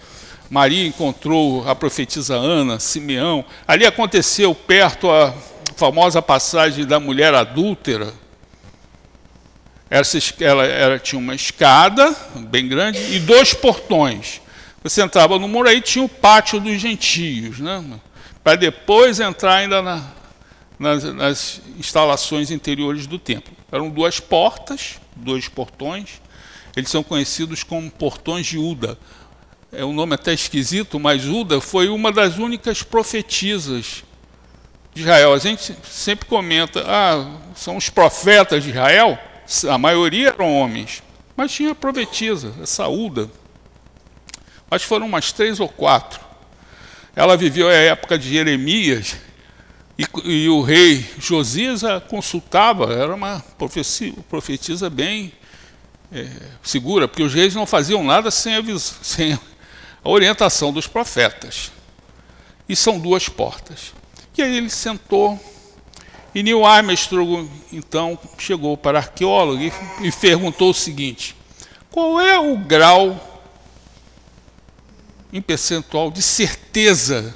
[0.50, 3.44] Maria encontrou a profetisa Ana, Simeão.
[3.68, 5.34] Ali aconteceu perto a,
[5.76, 8.14] famosa passagem da mulher adúltera.
[9.90, 14.42] Essa, ela, ela tinha uma escada bem grande e dois portões.
[14.82, 17.84] Você entrava no muro aí tinha o pátio dos gentios, né?
[18.44, 20.04] para depois entrar ainda na,
[20.80, 23.63] nas, nas instalações interiores do templo.
[23.74, 26.22] Eram duas portas, dois portões.
[26.76, 29.00] Eles são conhecidos como portões de Uda.
[29.72, 34.04] É um nome até esquisito, mas Uda foi uma das únicas profetisas
[34.94, 35.34] de Israel.
[35.34, 39.18] A gente sempre comenta, ah, são os profetas de Israel.
[39.68, 41.02] A maioria eram homens,
[41.36, 43.28] mas tinha profetisa, essa Uda.
[44.70, 46.20] Mas foram umas três ou quatro.
[47.16, 49.16] Ela viveu a época de Jeremias,
[49.98, 55.32] e, e, o rei Josias a consultava, era uma profecia, profetisa bem
[56.12, 56.28] é,
[56.64, 59.40] segura, porque os reis não faziam nada sem a, sem a
[60.04, 61.72] orientação dos profetas.
[62.68, 63.94] E são duas portas.
[64.36, 65.40] E aí ele sentou,
[66.34, 71.36] e Neil Armstrong, então, chegou para arqueólogo e, e perguntou o seguinte:
[71.92, 73.30] qual é o grau
[75.32, 77.36] em percentual de certeza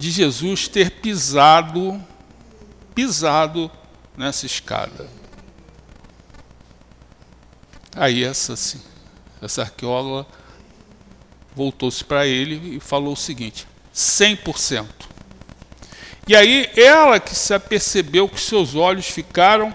[0.00, 2.02] de Jesus ter pisado,
[2.94, 3.70] pisado
[4.16, 5.06] nessa escada.
[7.94, 8.54] Aí essa,
[9.42, 10.26] essa arqueóloga
[11.54, 14.86] voltou-se para ele e falou o seguinte: 100%.
[16.26, 19.74] E aí ela que se apercebeu que seus olhos ficaram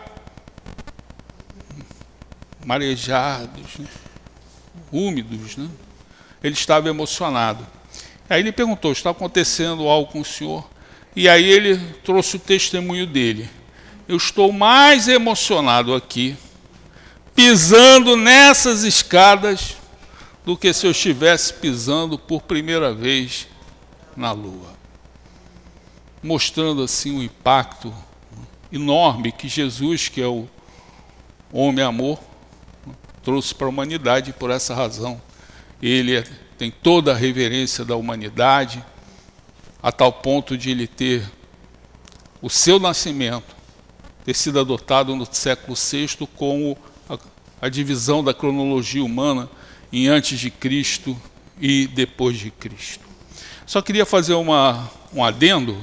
[2.66, 3.88] marejados, né?
[4.92, 5.70] úmidos, né?
[6.42, 7.64] Ele estava emocionado.
[8.30, 10.68] Aí ele perguntou: está acontecendo algo com o senhor?
[11.16, 13.50] E aí ele trouxe o testemunho dele.
[14.08, 16.36] Eu estou mais emocionado aqui,
[17.34, 19.78] pisando nessas escadas,
[20.46, 23.48] do que se eu estivesse pisando por primeira vez
[24.16, 24.76] na lua.
[26.22, 27.94] Mostrando assim o impacto
[28.72, 30.48] enorme que Jesus, que é o
[31.52, 32.20] homem-amor,
[33.24, 35.20] trouxe para a humanidade e por essa razão
[35.82, 36.24] ele é
[36.58, 38.84] tem toda a reverência da humanidade,
[39.82, 41.30] a tal ponto de ele ter
[42.42, 43.56] o seu nascimento,
[44.24, 46.78] ter sido adotado no século VI como
[47.10, 47.18] a,
[47.62, 49.50] a divisão da cronologia humana
[49.92, 51.20] em antes de Cristo
[51.60, 53.06] e depois de Cristo.
[53.66, 55.78] Só queria fazer uma, um adendo.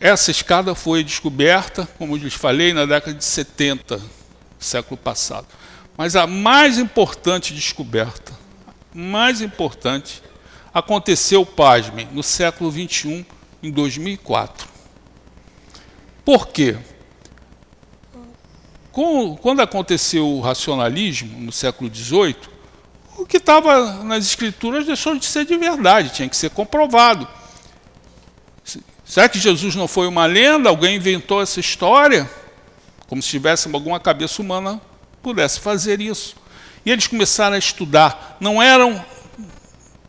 [0.00, 4.00] Essa escada foi descoberta, como lhes falei, na década de 70,
[4.58, 5.46] século passado.
[5.96, 8.43] Mas a mais importante descoberta
[8.94, 10.22] mais importante
[10.72, 13.26] aconteceu, pasmem, no século XXI,
[13.62, 14.68] em 2004.
[16.24, 16.76] Por quê?
[19.40, 22.36] Quando aconteceu o racionalismo, no século XVIII,
[23.18, 27.26] o que estava nas escrituras deixou de ser de verdade, tinha que ser comprovado.
[29.04, 30.68] Será que Jesus não foi uma lenda?
[30.68, 32.30] Alguém inventou essa história?
[33.06, 34.80] Como se tivesse alguma cabeça humana
[35.22, 36.36] pudesse fazer isso.
[36.84, 38.36] E eles começaram a estudar.
[38.40, 39.04] Não eram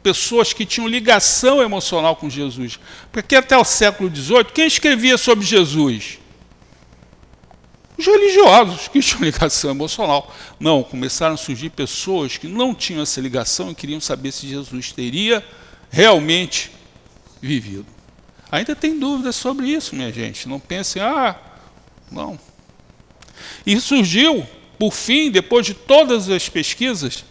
[0.03, 2.79] pessoas que tinham ligação emocional com Jesus.
[3.11, 6.19] Porque até o século XVIII, quem escrevia sobre Jesus?
[7.97, 10.33] Os religiosos que tinham ligação emocional.
[10.59, 14.91] Não, começaram a surgir pessoas que não tinham essa ligação e queriam saber se Jesus
[14.91, 15.43] teria
[15.89, 16.71] realmente
[17.41, 17.87] vivido.
[18.51, 20.47] Ainda tem dúvidas sobre isso, minha gente.
[20.47, 21.35] Não pensem, ah,
[22.11, 22.39] não.
[23.65, 24.45] E surgiu
[24.77, 27.23] por fim, depois de todas as pesquisas,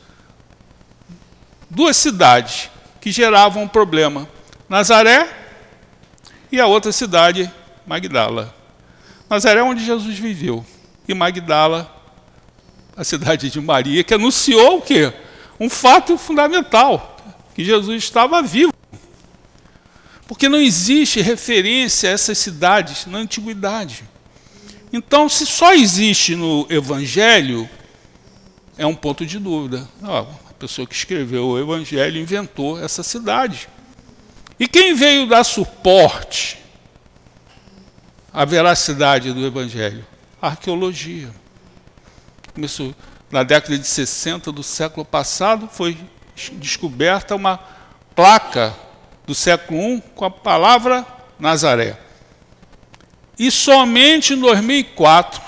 [1.68, 4.28] duas cidades que geravam um problema:
[4.68, 5.28] Nazaré
[6.50, 7.50] e a outra cidade,
[7.86, 8.54] Magdala.
[9.28, 10.64] Nazaré é onde Jesus viveu,
[11.06, 11.90] e Magdala,
[12.96, 15.12] a cidade de Maria, que anunciou o quê?
[15.58, 17.16] Um fato fundamental,
[17.54, 18.72] que Jesus estava vivo.
[20.26, 24.04] Porque não existe referência a essas cidades na antiguidade.
[24.96, 27.68] Então, se só existe no Evangelho,
[28.78, 29.88] é um ponto de dúvida.
[30.00, 33.68] Ah, a pessoa que escreveu o Evangelho inventou essa cidade.
[34.56, 36.60] E quem veio dar suporte
[38.32, 40.06] à veracidade do Evangelho?
[40.40, 41.28] A arqueologia.
[42.54, 42.94] Começou
[43.32, 45.98] na década de 60 do século passado, foi
[46.52, 47.58] descoberta uma
[48.14, 48.72] placa
[49.26, 51.04] do século I com a palavra
[51.36, 52.03] Nazaré.
[53.38, 55.42] E somente em 2004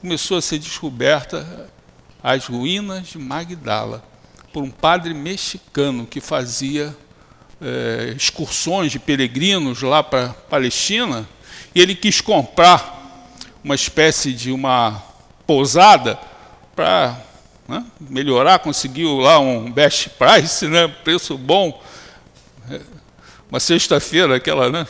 [0.00, 1.68] começou a ser descoberta
[2.22, 4.04] as ruínas de Magdala
[4.52, 6.96] por um padre mexicano que fazia
[7.60, 11.28] é, excursões de peregrinos lá para Palestina
[11.74, 12.94] e ele quis comprar
[13.64, 15.02] uma espécie de uma
[15.46, 16.16] pousada
[16.76, 17.20] para
[17.66, 21.82] né, melhorar, conseguiu lá um best price, né, preço bom,
[23.50, 24.86] uma sexta-feira, aquela, né?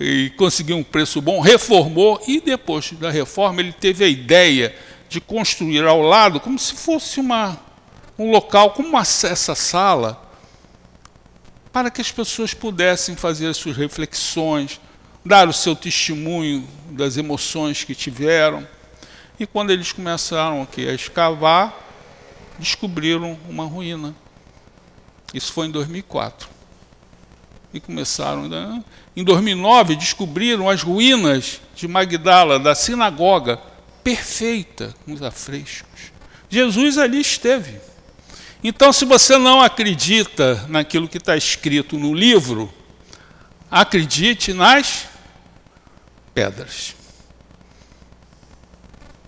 [0.00, 4.74] E conseguiu um preço bom, reformou e depois da reforma ele teve a ideia
[5.10, 7.60] de construir ao lado como se fosse uma,
[8.18, 10.26] um local, como uma, essa sala,
[11.70, 14.80] para que as pessoas pudessem fazer as suas reflexões,
[15.22, 18.66] dar o seu testemunho das emoções que tiveram.
[19.38, 21.76] E quando eles começaram aqui a escavar,
[22.58, 24.14] descobriram uma ruína.
[25.34, 26.59] Isso foi em 2004.
[27.72, 28.48] E começaram.
[28.48, 28.82] Né?
[29.16, 33.58] Em 2009, descobriram as ruínas de Magdala, da sinagoga,
[34.02, 36.12] perfeita, com os afrescos.
[36.48, 37.78] Jesus ali esteve.
[38.62, 42.70] Então, se você não acredita naquilo que está escrito no livro,
[43.70, 45.08] acredite nas
[46.34, 46.94] pedras.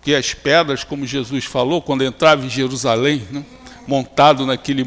[0.02, 3.44] Que as pedras, como Jesus falou, quando entrava em Jerusalém, né,
[3.86, 4.84] montado naquele,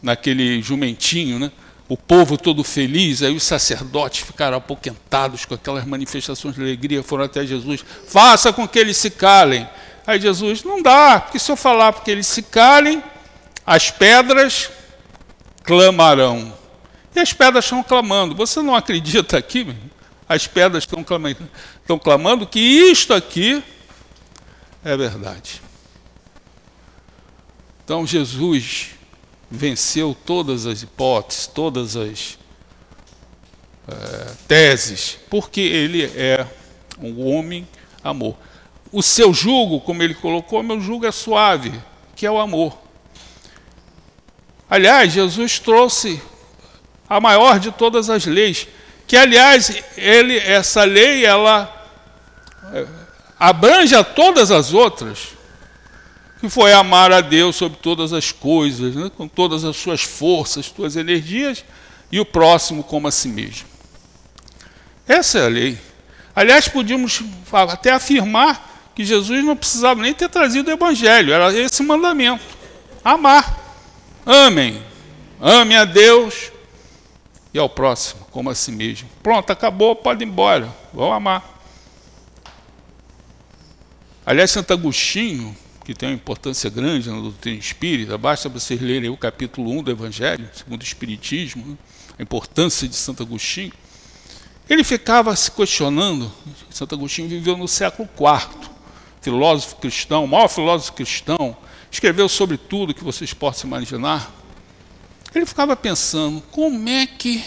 [0.00, 1.52] naquele jumentinho, né,
[1.88, 7.24] o povo todo feliz, aí os sacerdotes ficaram apoquentados com aquelas manifestações de alegria, foram
[7.24, 9.68] até Jesus, faça com que eles se calem.
[10.06, 13.02] Aí Jesus, não dá, porque se eu falar porque eles se calem,
[13.64, 14.70] as pedras
[15.62, 16.52] clamarão.
[17.14, 18.34] E as pedras estão clamando.
[18.34, 19.74] Você não acredita aqui?
[20.28, 21.48] As pedras estão clamando,
[21.80, 23.62] estão clamando que isto aqui
[24.84, 25.62] é verdade.
[27.84, 28.95] Então Jesus
[29.50, 32.38] venceu todas as hipóteses, todas as
[33.88, 36.46] é, teses, porque ele é
[37.00, 37.66] um homem
[38.02, 38.36] amor.
[38.92, 41.72] O seu jugo, como ele colocou, meu jugo é suave,
[42.14, 42.76] que é o amor.
[44.68, 46.20] Aliás, Jesus trouxe
[47.08, 48.66] a maior de todas as leis,
[49.06, 51.72] que aliás, ele, essa lei, ela
[52.72, 52.86] é,
[53.38, 55.35] abrange a todas as outras,
[56.46, 60.66] que foi amar a Deus sobre todas as coisas, né, com todas as suas forças,
[60.66, 61.64] suas energias,
[62.10, 63.66] e o próximo como a si mesmo.
[65.08, 65.78] Essa é a lei.
[66.34, 67.22] Aliás, podíamos
[67.52, 72.44] até afirmar que Jesus não precisava nem ter trazido o Evangelho, era esse mandamento:
[73.04, 73.64] amar.
[74.24, 74.82] Amem.
[75.40, 76.50] Ame a Deus
[77.52, 79.08] e ao próximo, como a si mesmo.
[79.22, 80.72] Pronto, acabou, pode ir embora.
[80.92, 81.60] Vão amar.
[84.24, 85.56] Aliás, Santo Agostinho,
[85.86, 89.90] que tem uma importância grande na doutrina espírita, basta vocês lerem o capítulo 1 do
[89.92, 91.76] Evangelho, segundo o Espiritismo, né?
[92.18, 93.72] a importância de Santo Agostinho.
[94.68, 96.32] Ele ficava se questionando,
[96.70, 98.68] Santo Agostinho viveu no século IV,
[99.20, 101.56] filósofo cristão, maior filósofo cristão,
[101.88, 104.28] escreveu sobre tudo que vocês possam imaginar.
[105.32, 107.44] Ele ficava pensando, como é que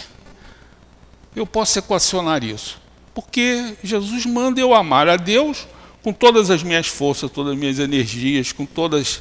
[1.36, 2.80] eu posso equacionar isso?
[3.12, 5.66] Porque Jesus manda eu amar a Deus
[6.02, 9.20] com todas as minhas forças, todas as minhas energias, com todas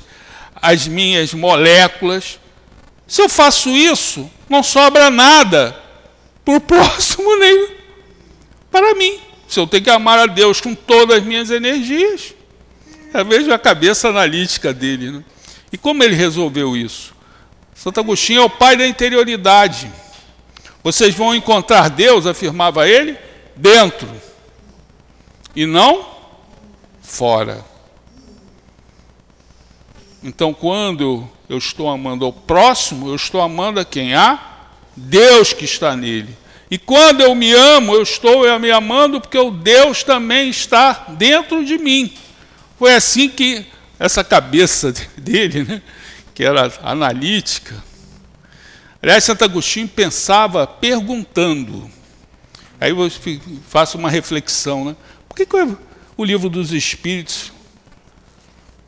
[0.56, 2.40] as minhas moléculas.
[3.08, 5.78] Se eu faço isso, não sobra nada
[6.46, 7.70] para o próximo nem
[8.72, 9.20] para mim.
[9.48, 12.34] Se eu tenho que amar a Deus com todas as minhas energias,
[13.14, 15.12] é vejo a cabeça analítica dele.
[15.12, 15.24] Né?
[15.72, 17.14] E como ele resolveu isso?
[17.74, 19.92] Santo Agostinho é o pai da interioridade.
[20.84, 23.18] Vocês vão encontrar Deus, afirmava ele,
[23.56, 24.08] dentro
[25.56, 26.19] e não
[27.10, 27.66] fora.
[30.24, 34.14] Então, quando eu estou amando ao próximo, eu estou amando a quem?
[34.14, 36.38] A Deus que está nele.
[36.70, 41.66] E quando eu me amo, eu estou me amando porque o Deus também está dentro
[41.66, 42.14] de mim.
[42.78, 43.66] Foi assim que
[43.98, 45.82] essa cabeça dele, né,
[46.36, 47.84] que era analítica,
[49.02, 51.90] aliás, Santo Agostinho pensava perguntando.
[52.80, 53.12] Aí eu
[53.68, 54.96] faço uma reflexão, né?
[55.28, 55.56] Por que, que
[56.20, 57.54] o livro dos Espíritos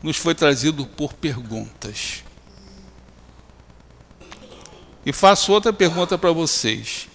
[0.03, 2.25] nos foi trazido por perguntas?
[5.05, 7.07] E faço outra pergunta para vocês.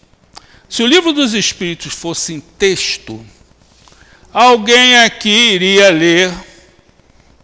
[0.71, 3.23] Se o livro dos Espíritos fosse em texto,
[4.33, 6.33] alguém aqui iria ler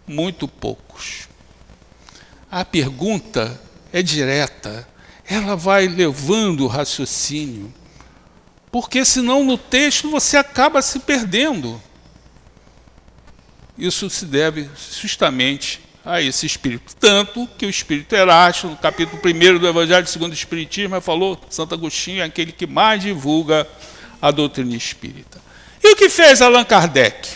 [0.07, 1.27] muito poucos.
[2.49, 3.61] A pergunta
[3.91, 4.89] é direta,
[5.27, 7.71] ela vai levando o raciocínio,
[8.71, 11.79] porque senão no texto você acaba se perdendo.
[13.77, 14.69] Isso se deve
[15.01, 16.95] justamente a esse espírito.
[16.99, 21.73] Tanto que o espírito Erasto, no capítulo 1 do Evangelho segundo o Espiritismo, falou: Santo
[21.73, 23.67] Agostinho é aquele que mais divulga
[24.21, 25.41] a doutrina espírita.
[25.81, 27.29] E o que fez Allan Kardec?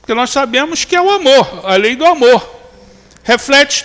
[0.00, 2.56] Porque nós sabemos que é o amor, a lei do amor.
[3.22, 3.84] Reflete,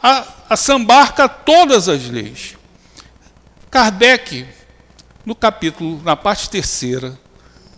[0.00, 2.56] a, assambarca todas as leis.
[3.70, 4.46] Kardec,
[5.26, 7.18] no capítulo, na parte terceira,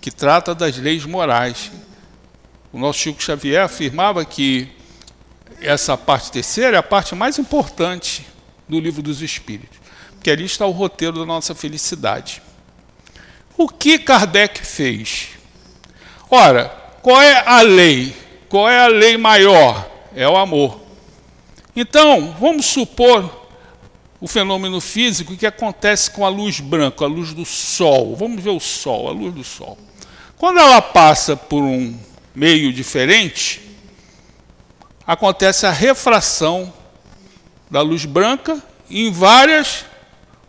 [0.01, 1.73] que trata das leis morais,
[2.73, 4.69] o nosso Chico Xavier afirmava que
[5.61, 8.27] essa parte terceira é a parte mais importante
[8.69, 9.79] do livro dos Espíritos.
[10.23, 12.43] que ali está o roteiro da nossa felicidade.
[13.57, 15.31] O que Kardec fez?
[16.31, 16.69] Ora,
[17.01, 18.15] qual é a lei?
[18.49, 19.89] Qual é a lei maior?
[20.15, 20.79] É o amor.
[21.75, 23.49] Então, vamos supor
[24.21, 28.15] o fenômeno físico que acontece com a luz branca, a luz do sol.
[28.15, 29.79] Vamos ver o sol, a luz do sol.
[30.37, 31.99] Quando ela passa por um
[32.41, 33.61] meio diferente,
[35.07, 36.73] acontece a refração
[37.71, 39.85] da luz branca em várias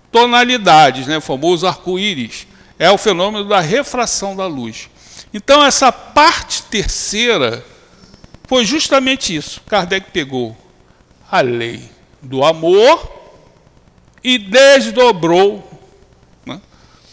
[0.10, 1.18] tonalidades, né?
[1.18, 2.48] o famoso arco-íris.
[2.80, 4.90] É o fenômeno da refração da luz.
[5.34, 7.62] Então, essa parte terceira
[8.48, 9.60] foi justamente isso.
[9.68, 10.56] Kardec pegou
[11.30, 11.84] a lei
[12.22, 13.12] do amor
[14.24, 15.70] e desdobrou,
[16.46, 16.62] né?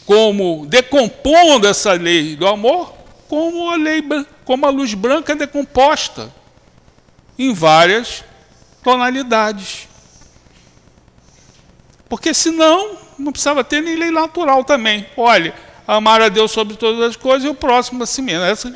[0.06, 2.94] como decompondo essa lei do amor,
[3.28, 4.00] como a lei,
[4.48, 6.32] como a luz branca é decomposta
[7.38, 8.24] em várias
[8.82, 9.86] tonalidades.
[12.08, 15.06] Porque senão não precisava ter nem lei natural também.
[15.18, 15.54] Olha,
[15.86, 18.42] amar a Deus sobre todas as coisas e o próximo a si mesmo.
[18.42, 18.74] Essa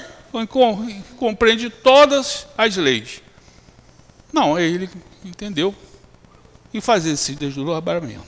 [1.16, 3.22] compreende todas as leis.
[4.30, 4.90] Não, ele
[5.24, 5.74] entendeu
[6.74, 8.20] e fazer esse desdobramento.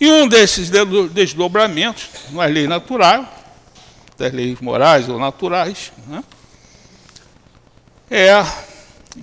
[0.00, 0.70] E um desses
[1.10, 3.28] desdobramentos, não é lei natural,
[4.16, 6.22] das leis morais ou naturais, né,
[8.10, 8.44] é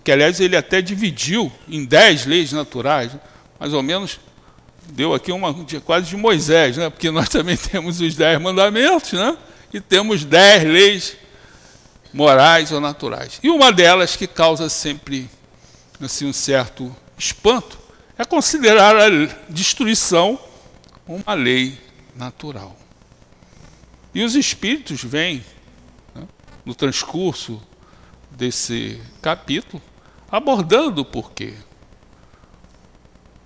[0.03, 3.11] que aliás ele até dividiu em dez leis naturais,
[3.59, 4.19] mais ou menos
[4.89, 5.53] deu aqui uma
[5.85, 6.89] quase de Moisés, né?
[6.89, 9.37] porque nós também temos os dez mandamentos, né?
[9.73, 11.17] e temos dez leis
[12.13, 13.39] morais ou naturais.
[13.43, 15.29] E uma delas que causa sempre
[16.01, 17.77] assim, um certo espanto
[18.17, 19.09] é considerar a
[19.49, 20.39] destruição
[21.07, 21.77] uma lei
[22.15, 22.75] natural.
[24.13, 25.43] E os espíritos vêm,
[26.13, 26.23] né,
[26.65, 27.61] no transcurso
[28.37, 29.81] desse capítulo,
[30.31, 31.55] abordando o porquê.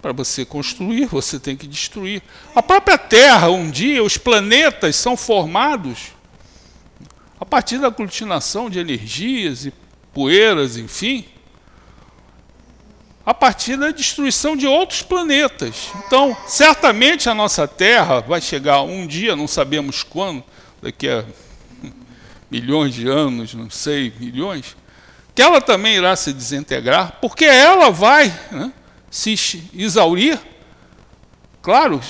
[0.02, 2.22] Para você construir, você tem que destruir.
[2.54, 6.12] A própria Terra, um dia, os planetas são formados
[7.40, 9.74] a partir da aglutinação de energias e
[10.14, 11.26] poeiras, enfim,
[13.26, 15.90] a partir da destruição de outros planetas.
[16.06, 20.44] Então, certamente a nossa Terra vai chegar um dia, não sabemos quando,
[20.82, 21.24] daqui a
[22.52, 24.76] milhões de anos, não sei, milhões,
[25.34, 28.72] que ela também irá se desintegrar, porque ela vai né,
[29.10, 29.34] se
[29.74, 30.40] exaurir.
[31.62, 32.02] Claro,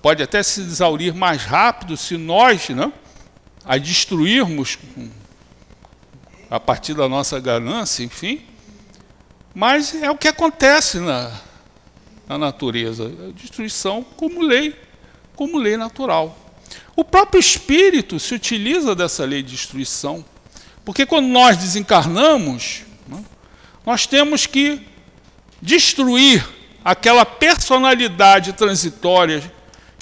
[0.00, 2.92] pode até se exaurir mais rápido se nós né,
[3.64, 4.78] a destruirmos
[6.50, 8.44] a partir da nossa ganância, enfim.
[9.54, 11.32] Mas é o que acontece na,
[12.28, 14.78] na natureza, a destruição como lei,
[15.34, 16.38] como lei natural.
[16.94, 20.24] O próprio espírito se utiliza dessa lei de destruição,
[20.84, 23.22] porque quando nós desencarnamos, né,
[23.86, 24.80] nós temos que
[25.60, 26.46] destruir
[26.84, 29.42] aquela personalidade transitória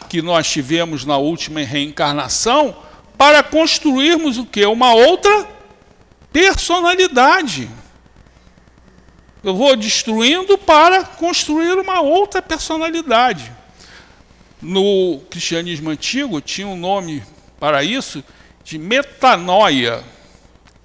[0.09, 2.77] que nós tivemos na última reencarnação
[3.17, 4.65] para construirmos o que?
[4.65, 5.47] Uma outra
[6.33, 7.71] personalidade.
[9.43, 13.53] Eu vou destruindo para construir uma outra personalidade.
[14.61, 17.23] No cristianismo antigo tinha um nome
[17.59, 18.23] para isso
[18.65, 20.03] de metanoia.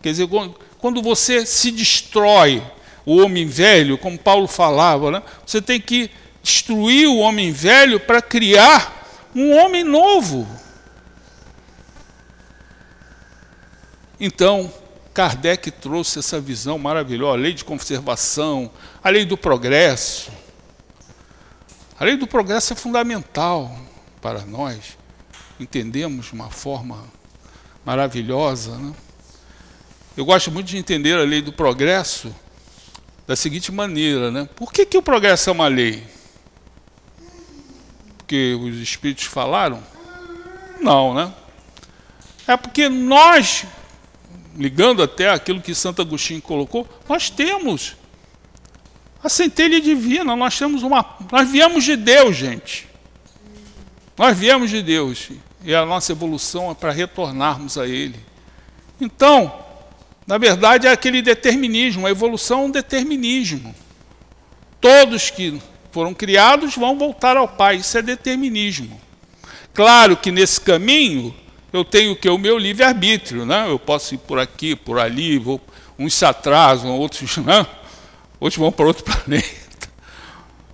[0.06, 0.30] Quer dizer,
[0.78, 2.62] quando você se destrói
[3.08, 5.24] o homem velho, como Paulo falava, né?
[5.44, 6.12] você tem que
[6.44, 9.04] destruir o homem velho para criar
[9.34, 10.48] um homem novo.
[14.20, 14.72] Então,
[15.12, 18.70] Kardec trouxe essa visão maravilhosa, a lei de conservação,
[19.04, 20.32] a lei do progresso.
[22.00, 23.76] A lei do progresso é fundamental
[24.22, 25.00] para nós
[25.60, 27.04] entendemos de uma forma
[27.84, 28.78] maravilhosa.
[28.78, 28.94] Né?
[30.18, 32.34] Eu gosto muito de entender a lei do progresso
[33.28, 34.48] da seguinte maneira, né?
[34.56, 36.04] Por que, que o progresso é uma lei?
[38.18, 39.84] Porque os espíritos falaram?
[40.80, 41.34] Não, né?
[42.48, 43.66] É porque nós
[44.56, 47.96] ligando até aquilo que Santo Agostinho colocou, nós temos
[49.22, 51.18] a centelha divina, nós temos uma.
[51.32, 52.88] Nós viemos de Deus, gente.
[54.18, 55.30] Nós viemos de Deus.
[55.64, 58.20] E a nossa evolução é para retornarmos a Ele.
[59.02, 59.65] Então,
[60.28, 62.08] na verdade, é aquele determinismo.
[62.08, 63.76] A evolução é um determinismo.
[64.82, 65.62] Todos que
[65.92, 67.78] foram criados vão voltar ao Pai.
[67.78, 69.00] Isso é determinismo.
[69.74, 71.34] Claro que nesse caminho
[71.72, 73.70] eu tenho que o meu livre-arbítrio, né?
[73.70, 75.62] Eu posso ir por aqui, por ali, vou,
[76.00, 77.66] uns se atrasam, outros, né?
[78.40, 79.90] outros vão para outro planeta.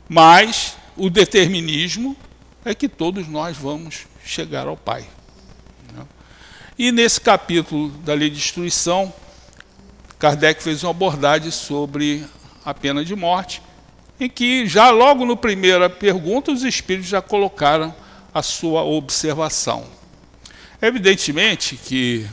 [0.07, 2.15] Mas o determinismo
[2.63, 5.05] é que todos nós vamos chegar ao Pai.
[5.93, 6.05] Né?
[6.77, 9.13] E nesse capítulo da lei de destruição,
[10.21, 12.23] Kardec fez uma abordagem sobre
[12.63, 13.59] a pena de morte
[14.19, 17.91] em que já logo no primeira pergunta os espíritos já colocaram
[18.31, 19.83] a sua observação.
[20.79, 22.27] Evidentemente que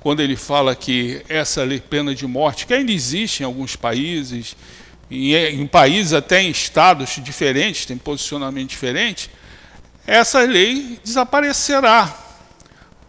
[0.00, 4.54] quando ele fala que essa pena de morte, que ainda existe em alguns países,
[5.10, 9.30] em, em países até em estados diferentes, tem posicionamento diferente,
[10.06, 12.31] essa lei desaparecerá.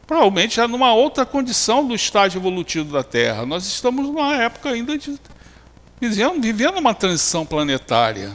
[0.06, 3.45] Provavelmente já numa outra condição do estágio evolutivo da Terra.
[3.45, 5.18] Nós estamos numa época ainda de
[6.39, 8.32] vivendo uma transição planetária.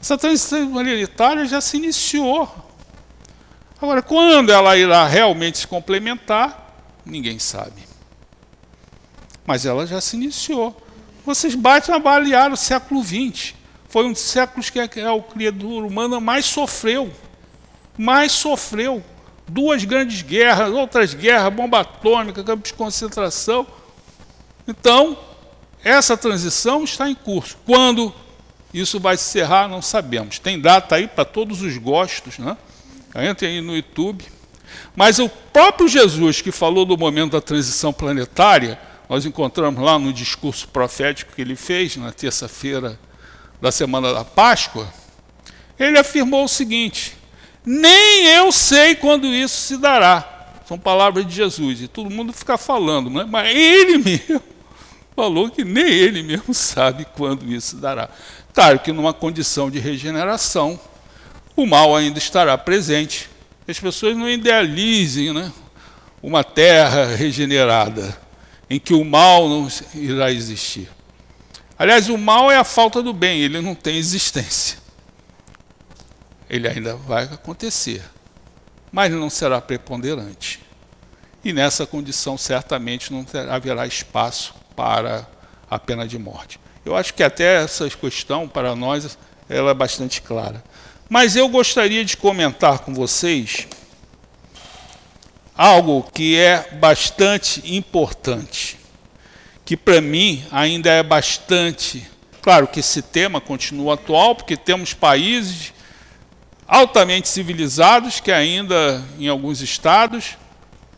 [0.00, 2.48] Essa transição planetária já se iniciou.
[3.80, 6.70] Agora, quando ela irá realmente se complementar,
[7.04, 7.82] Ninguém sabe.
[9.46, 10.80] Mas ela já se iniciou.
[11.24, 13.54] Vocês batem avaliar o século XX.
[13.88, 17.10] Foi um dos séculos que a, o criador humano mais sofreu.
[17.96, 19.02] Mais sofreu.
[19.52, 23.66] Duas grandes guerras, outras guerras, bomba atômica, campos de concentração.
[24.66, 25.18] Então,
[25.82, 27.56] essa transição está em curso.
[27.66, 28.14] Quando
[28.72, 30.38] isso vai se encerrar, não sabemos.
[30.38, 32.56] Tem data aí para todos os gostos, né?
[33.16, 34.24] Entre aí no YouTube.
[34.94, 38.78] Mas o próprio Jesus, que falou do momento da transição planetária,
[39.08, 42.96] nós encontramos lá no discurso profético que ele fez na terça-feira
[43.60, 44.88] da semana da Páscoa,
[45.76, 47.16] ele afirmou o seguinte:
[47.64, 50.26] nem eu sei quando isso se dará.
[50.66, 53.26] São palavras de Jesus, e todo mundo fica falando, né?
[53.28, 54.40] mas ele mesmo
[55.16, 58.08] falou que nem ele mesmo sabe quando isso se dará.
[58.52, 60.78] Claro que numa condição de regeneração,
[61.56, 63.28] o mal ainda estará presente,
[63.66, 65.52] as pessoas não idealizem né,
[66.22, 68.16] uma terra regenerada,
[68.68, 70.88] em que o mal não irá existir.
[71.78, 74.78] Aliás, o mal é a falta do bem, ele não tem existência.
[76.50, 78.02] Ele ainda vai acontecer,
[78.90, 80.58] mas não será preponderante.
[81.44, 85.26] E nessa condição, certamente, não haverá espaço para
[85.70, 86.58] a pena de morte.
[86.84, 89.16] Eu acho que até essa questão, para nós,
[89.48, 90.62] ela é bastante clara.
[91.08, 93.68] Mas eu gostaria de comentar com vocês
[95.56, 98.76] algo que é bastante importante,
[99.64, 102.08] que para mim ainda é bastante.
[102.42, 105.72] Claro que esse tema continua atual, porque temos países
[106.70, 110.38] altamente civilizados que ainda, em alguns estados,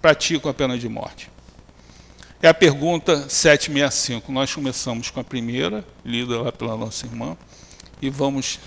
[0.03, 1.31] praticam a pena de morte.
[2.43, 4.31] É a pergunta 765.
[4.31, 7.39] Nós começamos com a primeira, lida lá pela nossa irmã,
[8.03, 8.61] e vamos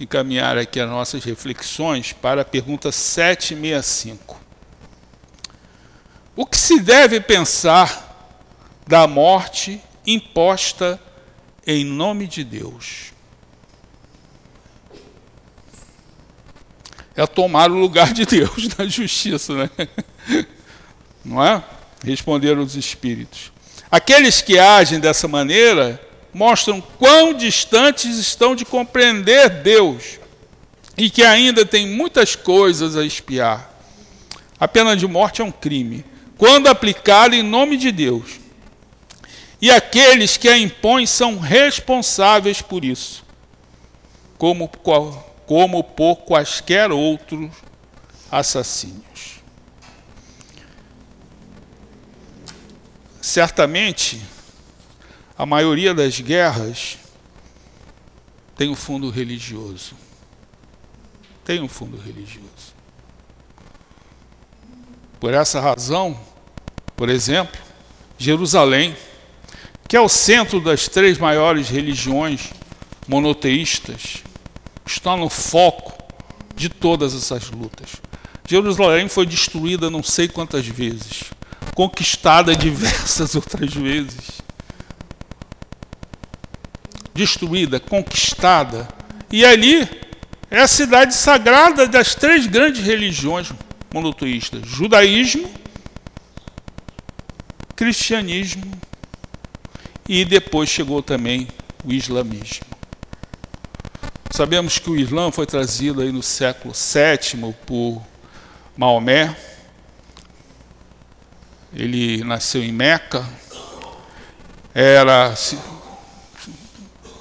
[0.00, 4.40] encaminhar aqui as nossas reflexões para a pergunta 765.
[6.34, 8.32] O que se deve pensar
[8.86, 10.98] da morte imposta
[11.66, 13.15] em nome de Deus?
[17.16, 19.70] É tomar o lugar de Deus na justiça, né?
[21.24, 21.62] Não é?
[22.04, 23.50] Responderam os espíritos.
[23.90, 26.00] Aqueles que agem dessa maneira
[26.32, 30.18] mostram quão distantes estão de compreender Deus
[30.96, 33.72] e que ainda tem muitas coisas a espiar.
[34.58, 36.04] A pena de morte é um crime,
[36.38, 38.40] quando aplicada em nome de Deus.
[39.60, 43.24] E aqueles que a impõem são responsáveis por isso,
[44.36, 44.68] como,
[45.46, 47.50] como por quaisquer outros
[48.30, 49.36] assassínios.
[53.20, 54.20] Certamente,
[55.38, 56.98] a maioria das guerras
[58.56, 59.94] tem um fundo religioso.
[61.44, 62.74] Tem um fundo religioso.
[65.20, 66.18] Por essa razão,
[66.96, 67.60] por exemplo,
[68.18, 68.96] Jerusalém,
[69.88, 72.50] que é o centro das três maiores religiões
[73.06, 74.24] monoteístas,
[74.86, 75.92] está no foco
[76.54, 77.96] de todas essas lutas.
[78.48, 81.24] Jerusalém foi destruída não sei quantas vezes,
[81.74, 84.46] conquistada diversas outras vezes
[87.16, 88.86] destruída, conquistada.
[89.32, 89.88] E ali
[90.50, 93.50] é a cidade sagrada das três grandes religiões
[93.92, 95.50] monoteístas: judaísmo,
[97.74, 98.70] cristianismo
[100.08, 101.48] e depois chegou também
[101.84, 102.75] o islamismo.
[104.36, 108.02] Sabemos que o Islã foi trazido aí no século VII por
[108.76, 109.34] Maomé.
[111.72, 113.26] Ele nasceu em Meca,
[114.74, 115.34] era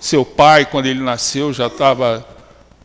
[0.02, 2.28] seu pai, quando ele nasceu, já estava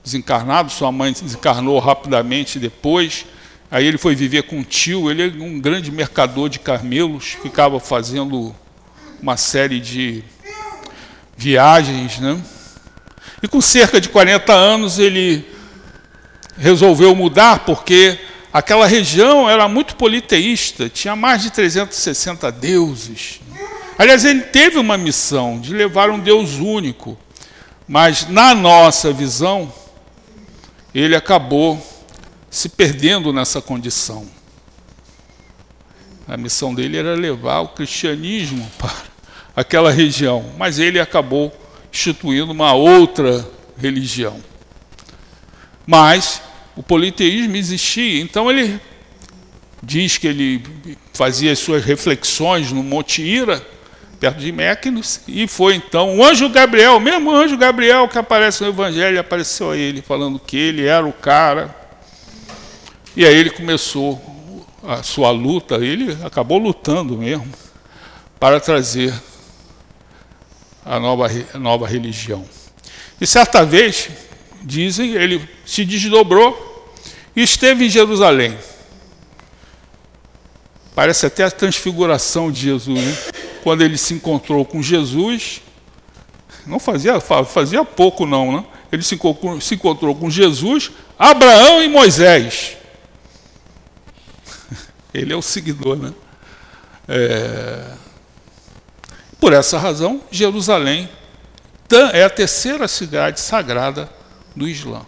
[0.05, 3.27] desencarnado, sua mãe desencarnou rapidamente depois.
[3.69, 7.81] Aí ele foi viver com um tio, ele é um grande mercador de camelos, ficava
[7.81, 8.55] fazendo
[9.21, 10.23] uma série de
[11.37, 12.41] viagens, né?
[13.43, 15.45] E com cerca de 40 anos ele
[16.59, 18.19] resolveu mudar porque
[18.53, 23.41] aquela região era muito politeísta, tinha mais de 360 deuses.
[23.99, 27.19] Aliás, ele teve uma missão de levar um Deus único
[27.87, 29.73] Mas na nossa visão,
[30.95, 31.85] ele acabou
[32.49, 34.25] se perdendo nessa condição.
[36.29, 38.95] A missão dele era levar o cristianismo para
[39.57, 41.53] aquela região, mas ele acabou
[41.93, 44.41] instituindo uma outra religião.
[45.87, 46.43] Mas
[46.77, 48.81] o politeísmo existia, então ele
[49.83, 50.63] diz que ele
[51.13, 53.65] fazia as suas reflexões no Monte Ira,
[54.21, 58.63] perto de Mequinus, e foi então o anjo Gabriel, o mesmo anjo Gabriel que aparece
[58.63, 61.75] no Evangelho, apareceu a ele falando que ele era o cara.
[63.17, 64.21] E aí ele começou
[64.87, 67.51] a sua luta, ele acabou lutando mesmo
[68.39, 69.13] para trazer
[70.85, 72.45] a nova, a nova religião.
[73.21, 74.09] E certa vez,
[74.63, 76.69] dizem, ele se desdobrou
[77.35, 78.57] e esteve em Jerusalém.
[80.95, 83.31] Parece até a transfiguração de Jesus,
[83.63, 85.63] quando ele se encontrou com Jesus.
[86.67, 88.65] Não fazia, fazia pouco, não, né?
[88.93, 92.77] Ele se encontrou, se encontrou com Jesus, Abraão e Moisés.
[95.15, 96.13] Ele é o seguidor, né?
[97.09, 98.10] É...
[99.41, 101.09] Por essa razão, Jerusalém
[102.13, 104.09] é a terceira cidade sagrada
[104.55, 105.07] do Islã.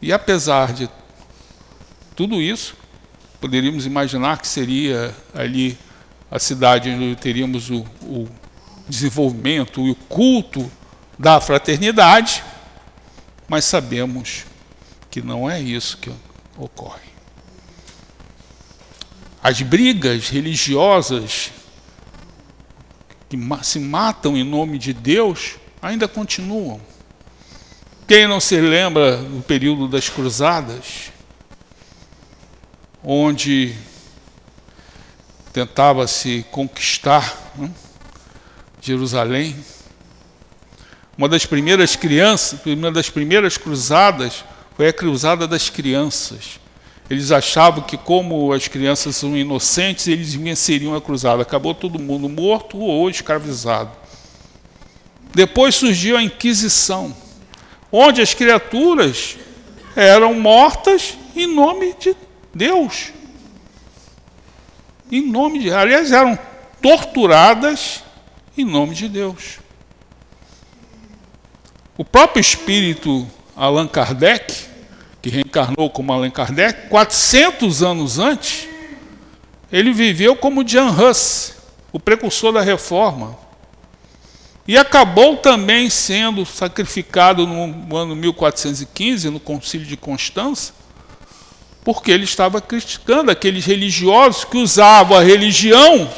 [0.00, 0.88] E apesar de
[2.14, 2.76] tudo isso,
[3.40, 5.76] poderíamos imaginar que seria ali
[6.30, 8.28] a cidade onde teríamos o, o
[8.88, 10.70] desenvolvimento e o culto
[11.18, 12.44] da fraternidade,
[13.48, 14.44] mas sabemos
[15.10, 16.10] que não é isso que
[16.56, 17.10] ocorre.
[19.42, 21.50] As brigas religiosas
[23.36, 26.80] que se matam em nome de Deus ainda continuam.
[28.06, 31.12] Quem não se lembra do período das cruzadas?
[33.04, 33.74] onde
[35.52, 37.70] tentava-se conquistar né,
[38.80, 39.56] Jerusalém.
[41.18, 44.44] Uma das primeiras crianças, uma das primeiras cruzadas
[44.76, 46.60] foi a cruzada das crianças.
[47.12, 51.42] Eles achavam que, como as crianças são inocentes, eles venceriam a cruzada.
[51.42, 53.90] Acabou todo mundo morto ou escravizado.
[55.34, 57.14] Depois surgiu a Inquisição,
[57.92, 59.36] onde as criaturas
[59.94, 62.16] eram mortas em nome de
[62.54, 63.12] Deus.
[65.10, 65.70] Em nome de.
[65.70, 66.38] Aliás, eram
[66.80, 68.02] torturadas
[68.56, 69.58] em nome de Deus.
[71.94, 74.71] O próprio espírito Allan Kardec,
[75.22, 78.68] que reencarnou como Allan Kardec, 400 anos antes,
[79.72, 81.54] ele viveu como Jan Hus,
[81.92, 83.38] o precursor da reforma.
[84.66, 90.74] E acabou também sendo sacrificado no ano 1415, no Concílio de Constança,
[91.84, 96.10] porque ele estava criticando aqueles religiosos que usavam a religião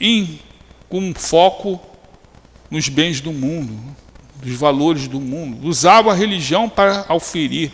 [0.00, 0.40] em,
[0.88, 1.80] com foco
[2.70, 3.78] nos bens do mundo,
[4.44, 5.66] dos valores do mundo.
[5.66, 7.72] Usavam a religião para auferir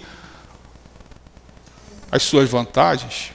[2.10, 3.32] as suas vantagens.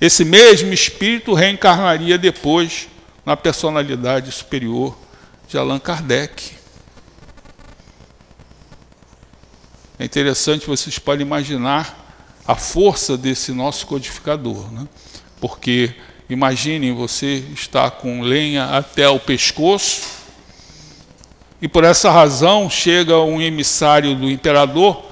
[0.00, 2.88] Esse mesmo espírito reencarnaria depois
[3.24, 4.96] na personalidade superior
[5.46, 6.52] de Allan Kardec.
[9.98, 12.06] É interessante, vocês podem imaginar
[12.46, 14.88] a força desse nosso codificador, né?
[15.40, 15.94] porque
[16.30, 20.17] imaginem você está com lenha até o pescoço
[21.60, 25.04] e por essa razão chega um emissário do imperador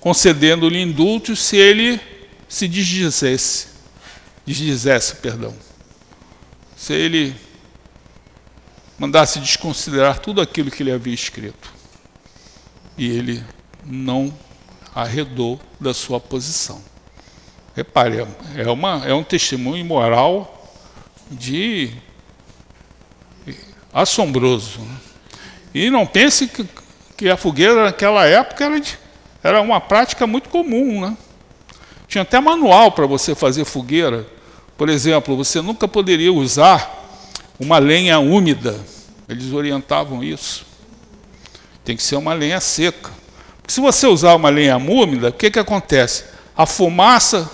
[0.00, 1.98] concedendo-lhe indulto se ele
[2.46, 3.68] se desdizesse,
[4.44, 5.54] desdizesse, perdão.
[6.76, 7.34] Se ele
[8.98, 11.72] mandasse desconsiderar tudo aquilo que ele havia escrito.
[12.98, 13.42] E ele
[13.84, 14.32] não
[14.94, 16.82] arredou da sua posição.
[17.74, 18.26] Repare,
[18.56, 20.70] é, uma, é um testemunho moral
[21.30, 21.92] de
[23.92, 24.80] assombroso.
[24.80, 24.96] Né?
[25.74, 26.64] E não pense que,
[27.16, 28.96] que a fogueira naquela época era, de,
[29.42, 31.00] era uma prática muito comum.
[31.00, 31.16] Né?
[32.06, 34.24] Tinha até manual para você fazer fogueira.
[34.78, 37.04] Por exemplo, você nunca poderia usar
[37.58, 38.78] uma lenha úmida.
[39.28, 40.64] Eles orientavam isso.
[41.84, 43.10] Tem que ser uma lenha seca.
[43.66, 46.24] Se você usar uma lenha úmida, o que, que acontece?
[46.56, 47.50] A fumaça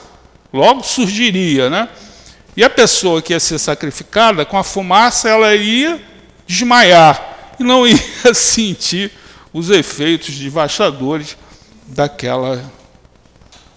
[0.52, 1.88] logo surgiria, né?
[2.56, 6.02] E a pessoa que ia ser sacrificada, com a fumaça, ela ia
[6.46, 7.29] desmaiar
[7.60, 9.12] e não ia sentir
[9.52, 11.36] os efeitos devastadores
[11.86, 12.72] daquela,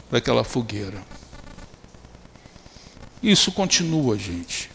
[0.10, 1.04] daquela fogueira.
[3.22, 4.72] Isso continua, gente.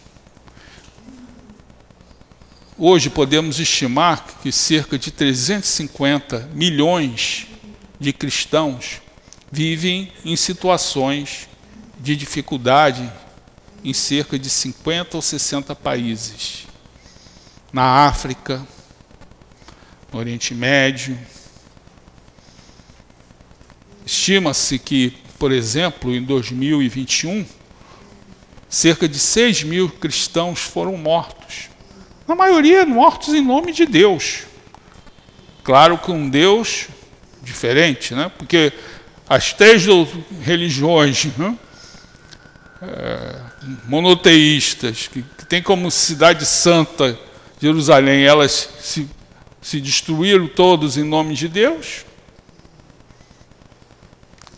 [2.77, 7.47] Hoje podemos estimar que cerca de 350 milhões
[7.99, 9.01] de cristãos
[9.51, 11.49] vivem em situações
[11.99, 13.11] de dificuldade
[13.83, 16.67] em cerca de 50 ou 60 países.
[17.73, 18.65] Na África,
[20.13, 21.19] Oriente Médio.
[24.07, 27.45] Estima-se que, por exemplo, em 2021,
[28.69, 31.69] cerca de 6 mil cristãos foram mortos.
[32.27, 34.45] Na maioria, mortos em nome de Deus.
[35.63, 36.89] Claro que um Deus
[37.43, 38.31] diferente, né?
[38.37, 38.73] porque
[39.29, 39.85] as três
[40.41, 41.57] religiões né?
[42.81, 43.41] é,
[43.87, 47.19] monoteístas, que, que têm como cidade santa
[47.61, 49.09] Jerusalém, elas se,
[49.61, 52.05] se destruíram todos em nome de Deus.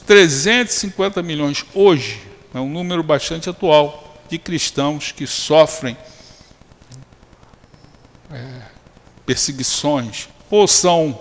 [0.06, 2.20] 350 milhões hoje,
[2.52, 5.96] é um número bastante atual, de cristãos que sofrem
[8.30, 8.62] é,
[9.26, 11.20] perseguições, ou são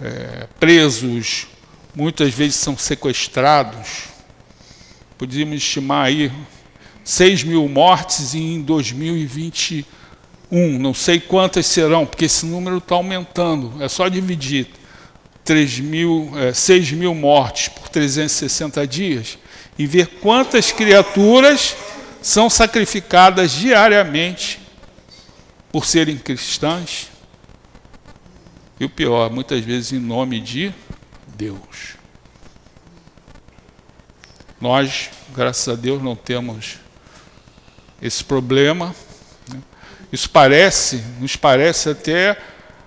[0.00, 1.46] é, presos,
[1.94, 4.04] muitas vezes são sequestrados.
[5.16, 6.30] Podíamos estimar aí
[7.04, 8.54] 6 mil mortes em
[10.50, 10.78] 2021.
[10.78, 13.82] Não sei quantas serão, porque esse número está aumentando.
[13.82, 14.68] É só dividir
[15.44, 19.38] 3 mil, é, 6 mil mortes por 360 dias
[19.78, 21.76] e ver quantas criaturas
[22.22, 24.60] são sacrificadas diariamente
[25.70, 27.08] por serem cristãs.
[28.78, 30.74] E o pior, muitas vezes em nome de
[31.36, 31.96] Deus.
[34.60, 36.78] Nós, graças a Deus, não temos
[38.00, 38.94] esse problema.
[40.06, 40.12] Né?
[40.12, 42.36] Isso parece, nos parece até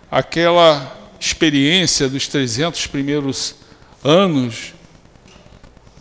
[0.10, 3.56] aquela experiência dos 300 primeiros
[4.04, 4.74] anos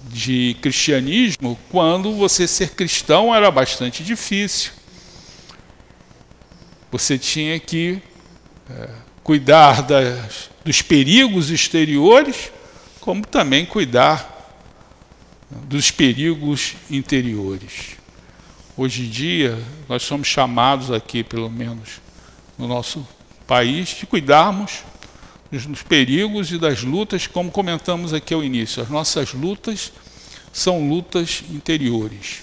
[0.05, 4.73] de cristianismo, quando você ser cristão era bastante difícil.
[6.91, 8.01] Você tinha que
[8.71, 8.89] é,
[9.23, 12.51] cuidar das, dos perigos exteriores,
[13.01, 14.37] como também cuidar
[15.51, 17.98] dos perigos interiores.
[18.81, 19.59] Hoje em dia,
[19.89, 22.01] nós somos chamados aqui, pelo menos
[22.57, 23.05] no nosso
[23.45, 24.85] país, de cuidarmos
[25.51, 28.81] dos perigos e das lutas, como comentamos aqui ao início.
[28.81, 29.91] As nossas lutas
[30.53, 32.43] são lutas interiores.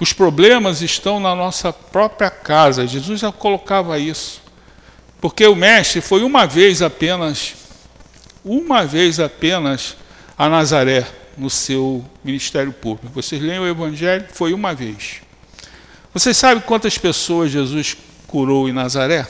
[0.00, 2.86] Os problemas estão na nossa própria casa.
[2.86, 4.40] Jesus já colocava isso.
[5.20, 7.56] Porque o mestre foi uma vez apenas,
[8.42, 9.98] uma vez apenas
[10.38, 13.14] a Nazaré no seu ministério público.
[13.14, 14.26] Vocês leem o Evangelho?
[14.30, 15.22] Foi uma vez.
[16.12, 19.26] Vocês sabem quantas pessoas Jesus curou em Nazaré?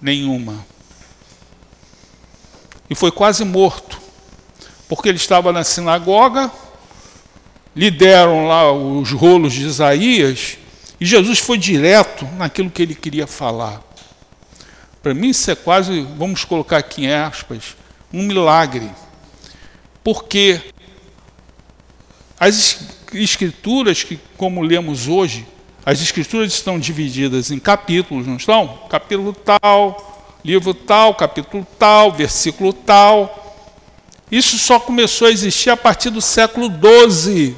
[0.00, 0.64] Nenhuma.
[2.88, 4.00] E foi quase morto,
[4.88, 6.50] porque ele estava na sinagoga,
[7.76, 10.56] lhe deram lá os rolos de Isaías,
[10.98, 13.82] e Jesus foi direto naquilo que ele queria falar.
[15.02, 17.76] Para mim, isso é quase, vamos colocar aqui em aspas,
[18.12, 18.90] um milagre.
[20.02, 20.60] Porque
[22.44, 22.78] as
[23.14, 25.46] escrituras, que como lemos hoje,
[25.86, 28.86] as escrituras estão divididas em capítulos, não estão?
[28.90, 33.40] Capítulo tal, livro tal, capítulo tal, versículo tal.
[34.30, 37.56] Isso só começou a existir a partir do século XII.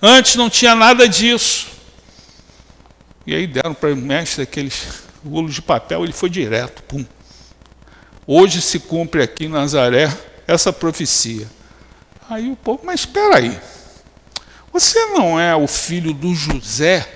[0.00, 1.66] Antes não tinha nada disso.
[3.26, 7.04] E aí deram para o mestre aqueles rolo de papel, ele foi direto, pum.
[8.24, 11.57] Hoje se cumpre aqui em Nazaré essa profecia.
[12.28, 13.58] Aí o povo, mas espera aí,
[14.70, 17.08] você não é o filho do José,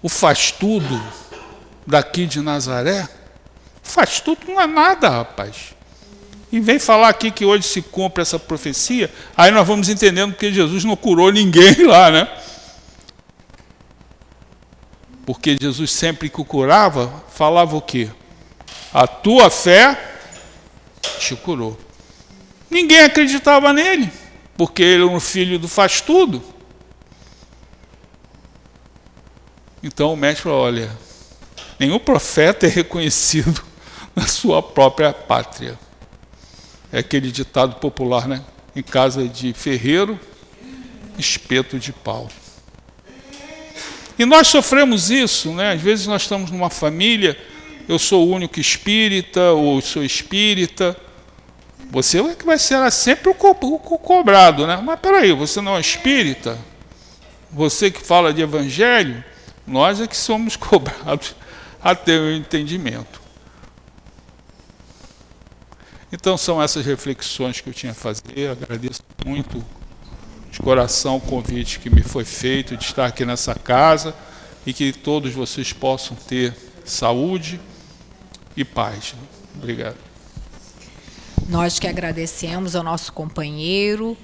[0.00, 1.02] o faz tudo
[1.86, 3.06] daqui de Nazaré?
[3.82, 5.74] Faz tudo não é nada, rapaz.
[6.50, 10.50] E vem falar aqui que hoje se cumpre essa profecia, aí nós vamos entendendo que
[10.50, 12.28] Jesus não curou ninguém lá, né?
[15.26, 18.08] Porque Jesus sempre que o curava, falava o quê?
[18.94, 20.16] A tua fé
[21.18, 21.87] te curou.
[22.70, 24.10] Ninguém acreditava nele,
[24.56, 26.42] porque ele era um filho do faz tudo.
[29.82, 30.90] Então o mestre falou: olha,
[31.78, 33.62] nenhum profeta é reconhecido
[34.14, 35.78] na sua própria pátria.
[36.92, 38.42] É aquele ditado popular, né?
[38.74, 40.18] Em casa de ferreiro,
[41.18, 42.28] espeto de pau.
[44.18, 45.72] E nós sofremos isso, né?
[45.72, 47.38] Às vezes nós estamos numa família,
[47.88, 50.96] eu sou o único espírita, ou sou espírita.
[51.90, 54.80] Você é que vai ser sempre o, co o cobrado, né?
[54.82, 56.58] Mas peraí, você não é espírita?
[57.50, 59.24] Você que fala de evangelho,
[59.66, 61.34] nós é que somos cobrados
[61.82, 63.20] a ter o entendimento.
[66.12, 68.50] Então são essas reflexões que eu tinha a fazer.
[68.50, 69.64] Agradeço muito
[70.50, 74.14] de coração o convite que me foi feito de estar aqui nessa casa
[74.66, 77.60] e que todos vocês possam ter saúde
[78.56, 79.14] e paz.
[79.56, 80.07] Obrigado.
[81.48, 84.14] Nós que agradecemos ao nosso companheiro.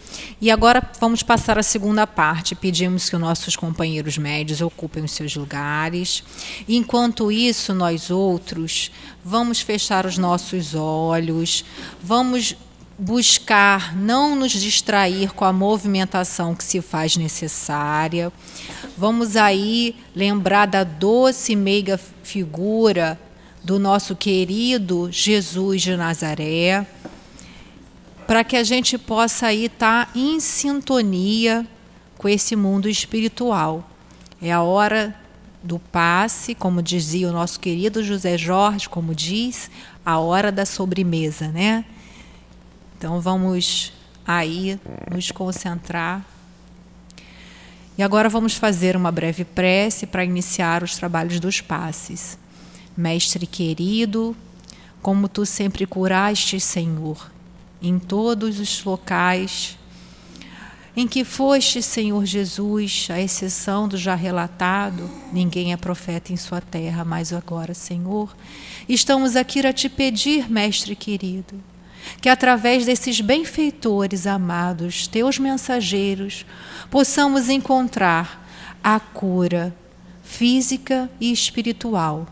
[0.42, 2.54] E agora vamos passar a segunda parte.
[2.54, 6.22] Pedimos que os nossos companheiros médios ocupem os seus lugares.
[6.68, 8.90] Enquanto isso, nós outros
[9.24, 11.64] vamos fechar os nossos olhos,
[12.02, 12.54] vamos
[12.98, 18.30] buscar não nos distrair com a movimentação que se faz necessária.
[18.98, 23.18] Vamos aí lembrar da doce e meiga figura
[23.64, 26.86] do nosso querido Jesus de Nazaré
[28.26, 31.66] para que a gente possa aí estar tá em sintonia
[32.16, 33.88] com esse mundo espiritual.
[34.40, 35.14] É a hora
[35.62, 39.70] do passe, como dizia o nosso querido José Jorge, como diz,
[40.04, 41.84] a hora da sobremesa, né?
[42.98, 43.92] Então vamos
[44.26, 44.78] aí
[45.10, 46.24] nos concentrar.
[47.96, 52.38] E agora vamos fazer uma breve prece para iniciar os trabalhos dos passes.
[52.96, 54.36] Mestre querido,
[55.00, 57.30] como tu sempre curaste, Senhor,
[57.88, 59.78] em todos os locais
[60.96, 66.60] em que foste, Senhor Jesus, à exceção do já relatado, ninguém é profeta em sua
[66.60, 68.34] terra, mas agora, Senhor,
[68.88, 71.60] estamos aqui a te pedir, Mestre querido,
[72.20, 76.46] que através desses benfeitores amados, teus mensageiros,
[76.92, 78.46] possamos encontrar
[78.82, 79.74] a cura
[80.22, 82.28] física e espiritual.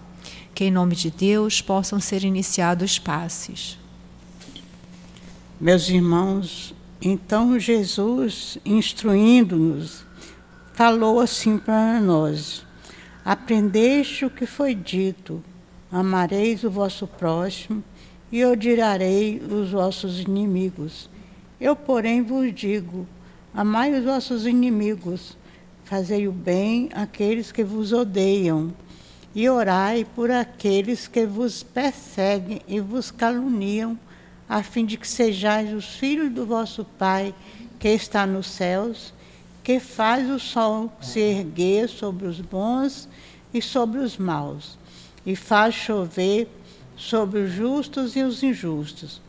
[0.55, 3.82] Que em nome de Deus possam ser iniciados passes.
[5.63, 10.05] Meus irmãos, então Jesus, instruindo-nos,
[10.73, 12.67] falou assim para nós:
[13.25, 15.41] Aprendeste o que foi dito,
[15.89, 17.81] amareis o vosso próximo
[18.33, 21.09] e odiarei os vossos inimigos.
[21.61, 23.07] Eu, porém, vos digo:
[23.55, 25.39] amai os vossos inimigos,
[25.85, 28.75] fazei o bem àqueles que vos odeiam,
[29.33, 33.97] e orai por aqueles que vos perseguem e vos caluniam
[34.53, 37.35] a fim de que sejais os filhos do vosso Pai
[37.79, 39.15] que está nos céus,
[39.65, 43.09] que faz o sol se erguer sobre os bons
[43.55, 44.77] e sobre os maus,
[45.25, 46.51] e faz chover
[46.95, 49.23] sobre os justos e os injustos.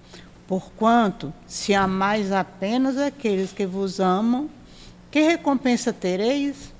[0.45, 4.49] Porquanto, se amais apenas aqueles que vos amam,
[5.09, 6.74] que recompensa tereis?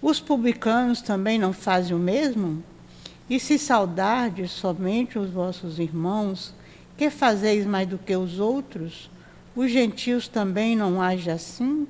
[0.00, 2.62] Os publicanos também não fazem o mesmo?
[3.28, 6.54] E se saudardes somente os vossos irmãos,
[7.00, 9.10] que fazeis mais do que os outros?
[9.56, 11.88] Os gentios também não agem assim?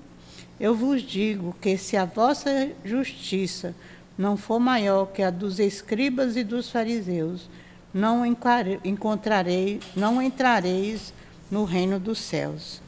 [0.61, 3.74] Eu vos digo que se a vossa justiça
[4.16, 7.50] não for maior que a dos escribas e dos fariseus,
[7.92, 11.12] não encontrarei, não entrareis
[11.50, 12.80] no reino dos céus.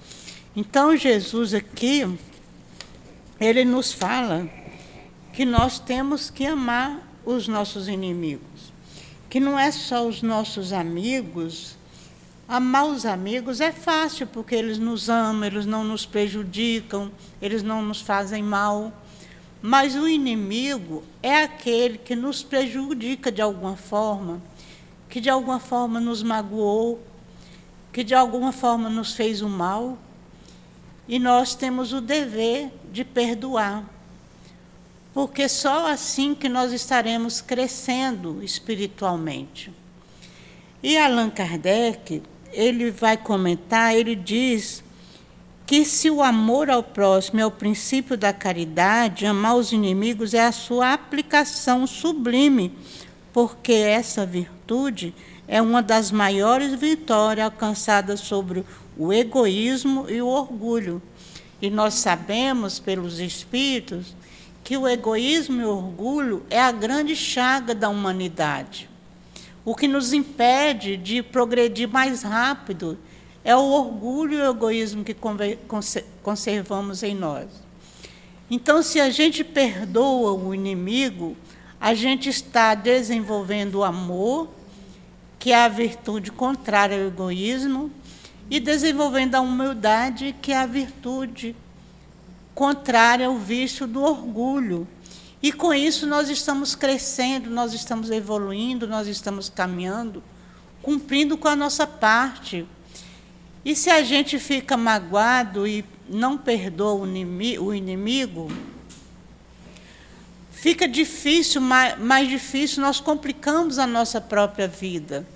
[0.55, 2.09] Então Jesus aqui
[3.41, 4.49] ele nos fala
[5.33, 8.73] que nós temos que amar os nossos inimigos,
[9.29, 11.82] que não é só os nossos amigos
[12.53, 17.81] Amar os amigos é fácil, porque eles nos amam, eles não nos prejudicam, eles não
[17.81, 18.93] nos fazem mal.
[19.63, 24.39] Mas o inimigo é aquele que nos prejudica de alguma forma,
[25.09, 27.01] que de alguma forma nos magoou,
[27.91, 29.97] que de alguma forma nos fez o mal.
[31.09, 33.83] E nós temos o dever de perdoar.
[35.15, 39.73] Porque só assim que nós estaremos crescendo espiritualmente.
[40.83, 42.23] E Allan Kardec,
[42.53, 44.83] ele vai comentar, ele diz
[45.67, 50.45] que se o amor ao próximo é o princípio da caridade, amar os inimigos é
[50.45, 52.77] a sua aplicação sublime,
[53.33, 55.15] porque essa virtude
[55.49, 58.65] é uma das maiores vitórias alcançadas sobre
[58.97, 61.01] o egoísmo e o orgulho.
[61.61, 64.15] E nós sabemos, pelos Espíritos,
[64.65, 68.92] que o egoísmo e o orgulho é a grande chaga da humanidade.
[69.65, 72.99] O que nos impede de progredir mais rápido
[73.45, 75.17] é o orgulho e o egoísmo que
[76.23, 77.47] conservamos em nós.
[78.51, 81.37] Então, se a gente perdoa o inimigo,
[81.81, 84.49] a gente está desenvolvendo o amor,
[85.39, 87.91] que é a virtude contrária ao egoísmo,
[88.51, 91.57] e desenvolvendo a humildade, que é a virtude
[92.55, 94.87] contrária ao vício do orgulho,
[95.43, 100.23] e com isso nós estamos crescendo, nós estamos evoluindo, nós estamos caminhando,
[100.81, 102.65] cumprindo com a nossa parte.
[103.65, 108.53] E se a gente fica magoado e não perdoa o inimigo,
[110.53, 115.27] fica difícil, mais difícil, nós complicamos a nossa própria vida.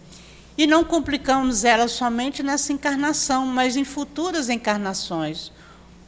[0.56, 5.52] E não complicamos ela somente nessa encarnação, mas em futuras encarnações.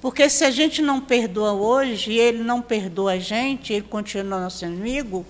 [0.01, 4.41] Porque se a gente não perdoa hoje, e ele não perdoa a gente, ele continua
[4.41, 5.27] nosso inimigo,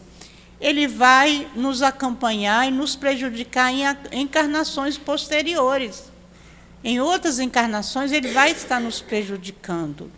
[0.61, 6.11] ele vai nos acompanhar e nos prejudicar em encarnações posteriores.
[6.85, 10.11] em outras encarnações ele vai estar nos prejudicando.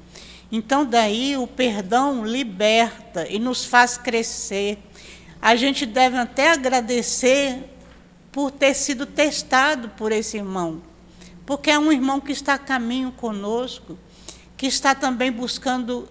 [0.52, 4.78] Então, daí o perdão liberta e nos faz crescer.
[5.40, 7.64] A gente deve até agradecer
[8.30, 10.82] por ter sido testado por esse irmão,
[11.46, 13.98] porque é um irmão que está a caminho conosco,
[14.60, 16.06] que está também buscando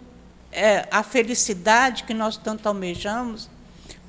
[0.51, 3.47] é, a felicidade que nós tanto almejamos,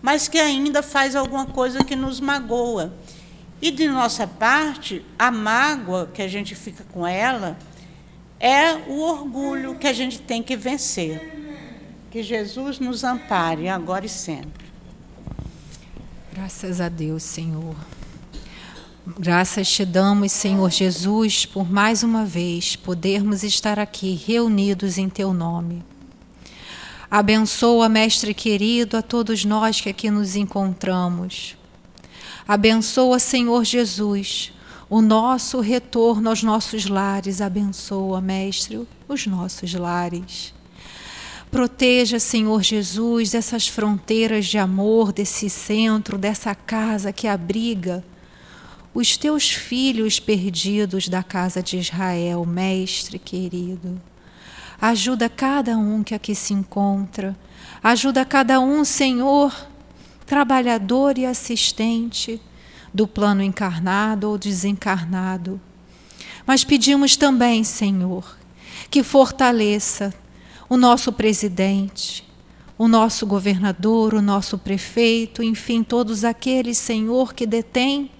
[0.00, 2.90] mas que ainda faz alguma coisa que nos magoa.
[3.60, 7.54] E de nossa parte, a mágoa que a gente fica com ela
[8.40, 11.20] é o orgulho que a gente tem que vencer.
[12.10, 14.64] Que Jesus nos ampare agora e sempre.
[16.32, 17.76] Graças a Deus, Senhor.
[19.18, 25.32] Graças te damos, Senhor Jesus, por mais uma vez podermos estar aqui reunidos em teu
[25.32, 25.82] nome.
[27.10, 31.56] Abençoa, Mestre querido, a todos nós que aqui nos encontramos.
[32.46, 34.52] Abençoa, Senhor Jesus,
[34.88, 37.40] o nosso retorno aos nossos lares.
[37.40, 40.54] Abençoa, Mestre, os nossos lares.
[41.50, 48.04] Proteja, Senhor Jesus, essas fronteiras de amor, desse centro, dessa casa que abriga
[48.92, 54.00] os teus filhos perdidos da casa de Israel, Mestre querido.
[54.80, 57.36] Ajuda cada um que aqui se encontra.
[57.82, 59.54] Ajuda cada um, Senhor,
[60.26, 62.40] trabalhador e assistente
[62.92, 65.60] do plano encarnado ou desencarnado.
[66.46, 68.36] Mas pedimos também, Senhor,
[68.90, 70.12] que fortaleça
[70.68, 72.26] o nosso presidente,
[72.78, 78.10] o nosso governador, o nosso prefeito, enfim, todos aqueles, Senhor, que detêm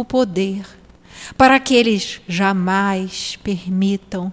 [0.00, 0.64] o poder,
[1.36, 4.32] para que eles jamais permitam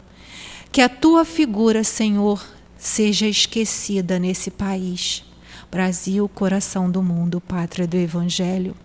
[0.71, 2.45] que a tua figura, Senhor,
[2.77, 5.23] seja esquecida nesse país.
[5.71, 8.75] Brasil, coração do mundo, pátria do Evangelho.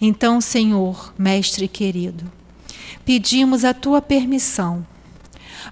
[0.00, 2.30] Então, Senhor, Mestre querido,
[3.04, 4.86] pedimos a tua permissão,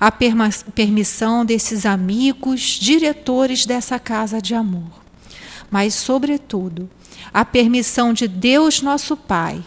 [0.01, 5.03] a permissão desses amigos, diretores dessa casa de amor,
[5.71, 6.89] mas, sobretudo,
[7.33, 9.63] a permissão de Deus, nosso Pai,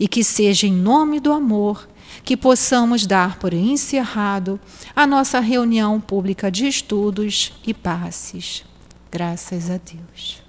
[0.00, 1.86] e que seja em nome do amor
[2.24, 4.58] que possamos dar por encerrado
[4.96, 8.64] a nossa reunião pública de estudos e passes.
[9.12, 10.39] Graças a Deus.